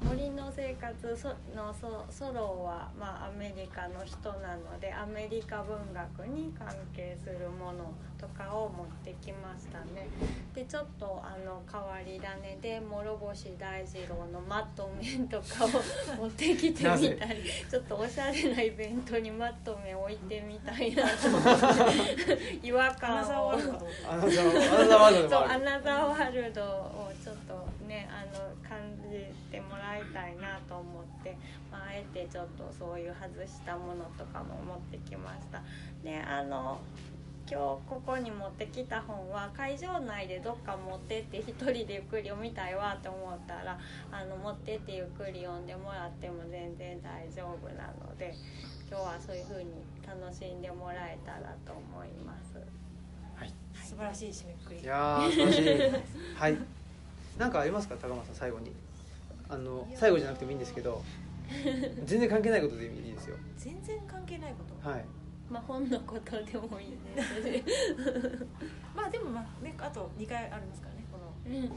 [0.04, 10.08] 森の生活そのソソロは、まあ、アメリカの人なのでアメリカ文学に関係するものとかを持ってきましたね。
[10.54, 15.70] でちょっとあの変わり種で諸星大二郎のマット面とかを
[16.18, 17.18] 持ってきてみたり
[17.70, 21.04] ちょっとおしゃれなイベントにマット面置いてみたいな。
[21.10, 28.48] と思って違和感をアナザーワールドをちょっとねあの
[29.48, 31.38] 感じてもらいたいなと思って、
[31.72, 35.62] まあ、あえてちょっとそういう外したものとかも持ってきました。
[36.04, 36.80] であの
[37.50, 43.80] 今日ここに持ってきた本は会場内でどっか持ってって一人でゆっくり読みたいわと思ったら
[44.12, 48.36] あの持ってってゆっくり読んでもらっても全然大丈夫なので
[48.90, 49.72] 今日はそういう風に
[50.06, 52.60] 楽しんでもらえたらと思います。
[53.88, 54.82] 素晴らしい締めくくり。
[54.82, 55.66] いやー楽しい。
[56.36, 56.58] はい。
[57.38, 58.74] なんかありますか高松さん最後に
[59.50, 61.02] あの最後じゃなくてもいいんですけど
[62.06, 63.38] 全然関係ないことでいいですよ。
[63.58, 64.90] 全然関係ないこと？
[64.90, 65.06] はい。
[65.50, 67.64] まあ本のことでもいいですし
[68.96, 71.72] まあでもまあねあと2回ありますからねこのうん。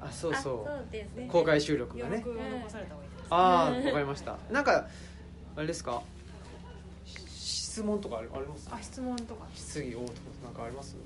[0.00, 0.64] あそうあそう。
[0.64, 1.28] そうですね。
[1.30, 2.22] 公開収録余がね。
[2.22, 4.36] 力を残された方がいいですああわかりました。
[4.52, 4.86] なんか
[5.56, 6.00] あれですか？
[7.04, 7.18] し
[7.80, 8.68] 質問とかありあります？
[8.72, 9.46] あ質問とか。
[9.54, 10.96] 質疑応答とかなんかあります？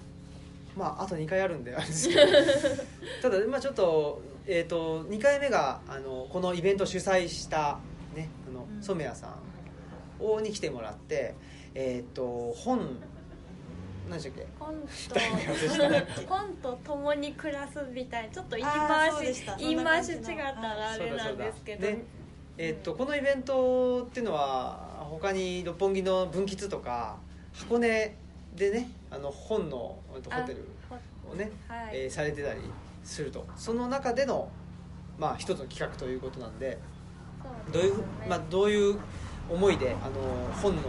[0.76, 2.20] まああと2回あるんであれですけど。
[3.22, 7.78] ただまあちょっとえっ、と2回目があのこのイベントを主催した
[8.14, 8.82] ねあのうん。
[8.82, 11.34] 染谷さんをに来てもらって
[11.74, 12.98] えっ、と本
[14.08, 14.46] 何でしたっけ？
[14.58, 14.74] 本
[15.80, 21.86] 誰と本と共に暮らすみたいなちょっと言い回し言い回し違ったらあれなんですけど、
[22.58, 27.16] えっとこのイベントっていうのは他に六本木の分吉とか
[27.52, 28.16] 箱根
[28.56, 30.68] でねあの本のえっとホテル
[31.30, 32.04] をね、はい。
[32.04, 32.60] えーされてたり
[33.04, 33.46] すると。
[33.56, 34.48] その中での
[35.18, 36.78] まあ一つの企画ということなんで
[37.72, 37.94] どういう、
[38.28, 38.98] まあ、どういう
[39.50, 40.82] 思いであの本の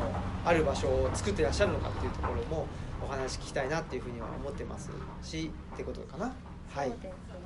[0.45, 2.65] ある場所を作ってらっしゃるのかっていうところも
[3.03, 4.89] お話聞きたいなっていうふうには思ってます
[5.21, 6.33] しってことかな。
[6.69, 6.89] はい。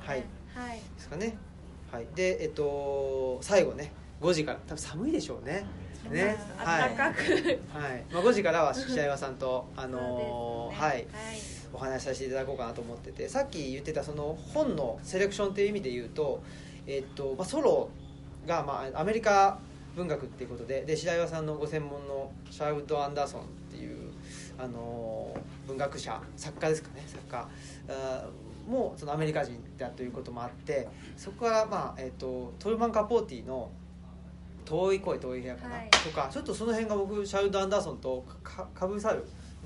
[0.04, 0.20] はい。
[0.78, 1.36] ですかね。
[1.90, 2.06] はい。
[2.14, 5.64] でえっと最後ね5時から多分寒いでしょうね
[6.04, 6.36] ね。
[6.56, 7.22] はい、暖かく、
[7.78, 8.04] はい。
[8.12, 11.12] まあ、5時からは白岩さんとあのーそうですね。
[11.12, 11.68] はい。
[11.72, 16.42] お話しさせていただこうかなと思っててさっき言ってたその本のセレクションっていう意味で言うと、
[16.86, 17.90] えっとまあ、ソロ
[18.46, 19.58] が、まあ、アメリカ
[19.94, 24.12] 文学っていうことでで白岩さんのご専門のシャウド・アンダーソンっていう、
[24.58, 25.38] あのー
[25.68, 27.46] 文学者作家ですかね作家。
[28.66, 33.70] もそのアメリカ人だということもあってそこから、まあえっとトルマン・カポーティの
[34.68, 35.90] 「遠い声遠い部屋」かな、はい。
[35.90, 39.24] とかちょっとその辺が僕シャウド・アンダーソンとかかぶさる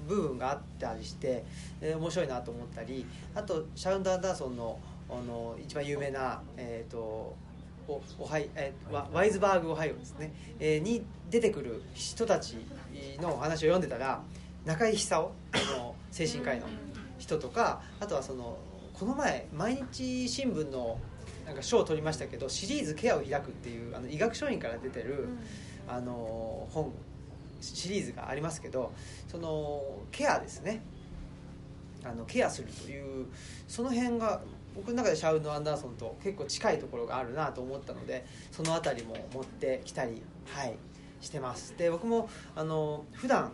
[0.09, 1.44] 部分があったりして、
[1.80, 4.78] えー面白いなと思ったりあとシャウンド・アンダーソンの
[5.09, 7.36] あの一番有名な、えー、と
[7.88, 12.57] おおはいえーワワイズバーグ・オハイオですね、えーに出てくる人たち
[13.20, 14.22] のお話を読んでたら
[14.64, 16.66] 中井久夫あの精神科医の
[17.18, 18.57] 人とかあとはその
[18.92, 20.98] この前毎日新聞の
[21.47, 25.28] なんか賞を取りましたけどシリーズ「ケアを開く」っていうあの医学書院から出てる、
[25.88, 26.93] あの本
[27.61, 28.93] シリーズがありますけど
[29.28, 30.82] そのケアですね。
[32.05, 33.26] あのケアするという
[33.68, 34.43] その辺が
[34.74, 40.74] 僕の中でシャウンド・アンダーソンと結構近いところがあるなと思ったのでその辺りも持ってきたり、はい、
[41.20, 41.76] してます。
[41.76, 43.53] で僕もあの普段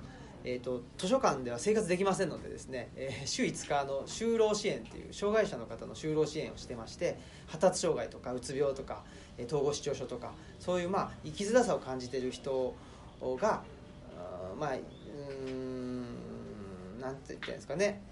[0.51, 9.05] えー、と図書館では生活できませんのでですね、えー 週5日の就労支援っていう障害者の方の就労支援をしてまして発達障害とかうつ病とか、
[9.37, 12.75] えー統合失調症とかそういうまあ生きづらさを感じている人
[13.21, 13.63] が
[14.59, 14.77] まあ
[15.47, 16.05] うん
[16.99, 18.03] なんて言ったらいいんですかね。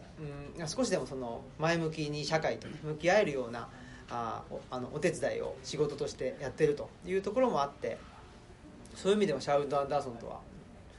[0.58, 3.68] うん少しでもその前向きに社会と向き合えるような
[4.08, 7.98] あおあのお手伝いを仕事としてやってるというところもあって
[8.94, 10.40] そういう意味でもシャウド・アンダーソンとは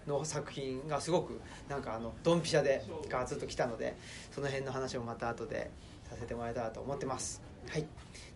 [0.07, 1.39] の作品がすごく
[1.69, 3.95] なんかあのドンピシャでガツッときたので
[4.31, 5.69] その辺の話もまた後で
[6.09, 7.41] させてもらえたらと思ってます。
[7.69, 7.85] はい。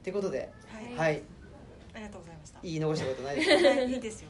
[0.04, 0.98] ということではい。
[0.98, 1.24] はい。
[1.94, 2.60] ありがとうございました。
[2.64, 3.70] 言い残したことないですか？
[3.70, 3.92] はい。
[3.92, 4.30] いいですよ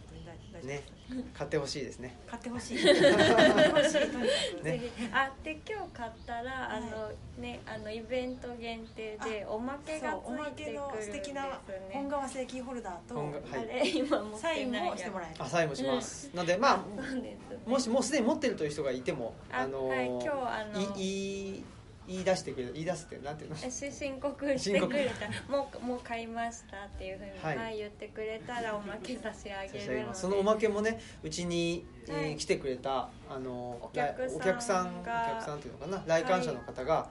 [0.63, 0.83] ね
[1.33, 2.17] 買ってほしいですね。
[2.25, 2.77] 買ってほしい。
[2.77, 2.93] ねぜ
[4.95, 11.59] ひあで今日買ったらあの、はねあのイベント限定でおまけがおまついてくるけの素敵な
[11.91, 16.79] 本革製キーホルダーとあれ今持ってないサインもしてもらえるあサインもします、なのでまあ
[17.69, 21.65] もしもうすでに持ってるという人がいてもあのはい今日あのい言い
[22.11, 23.55] 言い出してくれる言い出すってなんていうの？
[23.71, 25.51] 申告してくれた。
[25.51, 30.15] もうもう買いましたっていうふうに、ははいい言ってくれたらおまけ差し上げるので。
[30.15, 32.35] そのおまけもねうちに、えーはい。
[32.37, 36.03] 来てくれたあのお客さん来お客さんおが客さんっていうのかな？
[36.05, 37.09] 来館者の方が、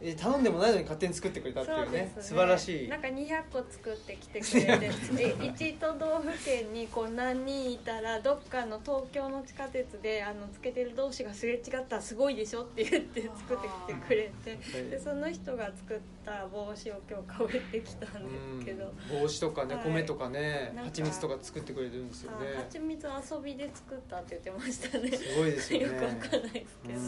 [0.00, 1.84] えー頼んでもないのに勝手に作ってくれたっていうね。
[1.84, 2.88] そうです素晴らしい。
[2.88, 4.86] なんか200個作ってきてくれて
[5.18, 14.58] え1都道府県にこう何人いたらどっかの東京の地下鉄であのつけてる同士がすれ違ったらすごいでしょって言って作ってきてくれて
[14.90, 18.84] でその人が作った帽子を今日かぶってきたんですけど。
[18.84, 19.84] うん帽子とかね、はい。
[19.84, 22.54] 米とかね蜂蜜とか作ってくれてるんですよね。
[22.54, 25.10] はちみつ遊びで作ったって言ってましたね。
[25.10, 25.86] すごいですよね。
[25.86, 27.00] よくわかんないですけど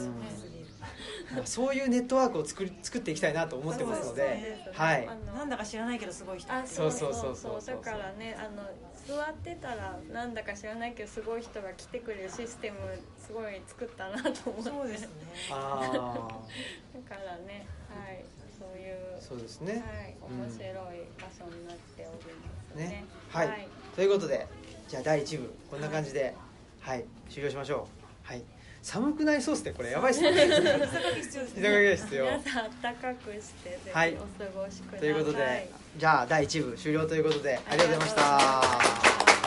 [1.42, 4.22] うそういうネットワークを作り作っていきたいなと思ってますので。
[4.22, 5.06] ねはい。
[5.06, 6.52] なんだか知らないけどすごい人。
[6.52, 7.10] あそそううそう。
[7.10, 7.80] うそそそそう。
[7.80, 8.62] うだからねあの
[9.06, 12.76] 座ってたらなんだか知らないけどすごい人が来てくれるシステム
[13.18, 14.70] すごい作ったなと思って。
[14.70, 15.08] そうですね
[15.50, 18.24] あだからねはい
[18.58, 22.84] そういうあそうですね、はいうん面白い場所になっておりますね。
[22.84, 23.68] ねはい。
[23.96, 24.46] ということで
[24.88, 26.34] じゃあ第1部こんな感じで
[26.80, 27.86] はい、終了しましょ
[28.24, 28.26] う。
[28.26, 28.42] はい
[28.82, 30.30] 寒くなりそうっすねこれやばいっすね。
[32.82, 34.14] 暖かくしてぜひはい。
[34.14, 34.24] お過
[34.54, 35.00] ごしください。
[35.00, 38.36] ということでじゃあ第1部終了ということでありがとうございました。
[38.36, 39.39] ありがとうございました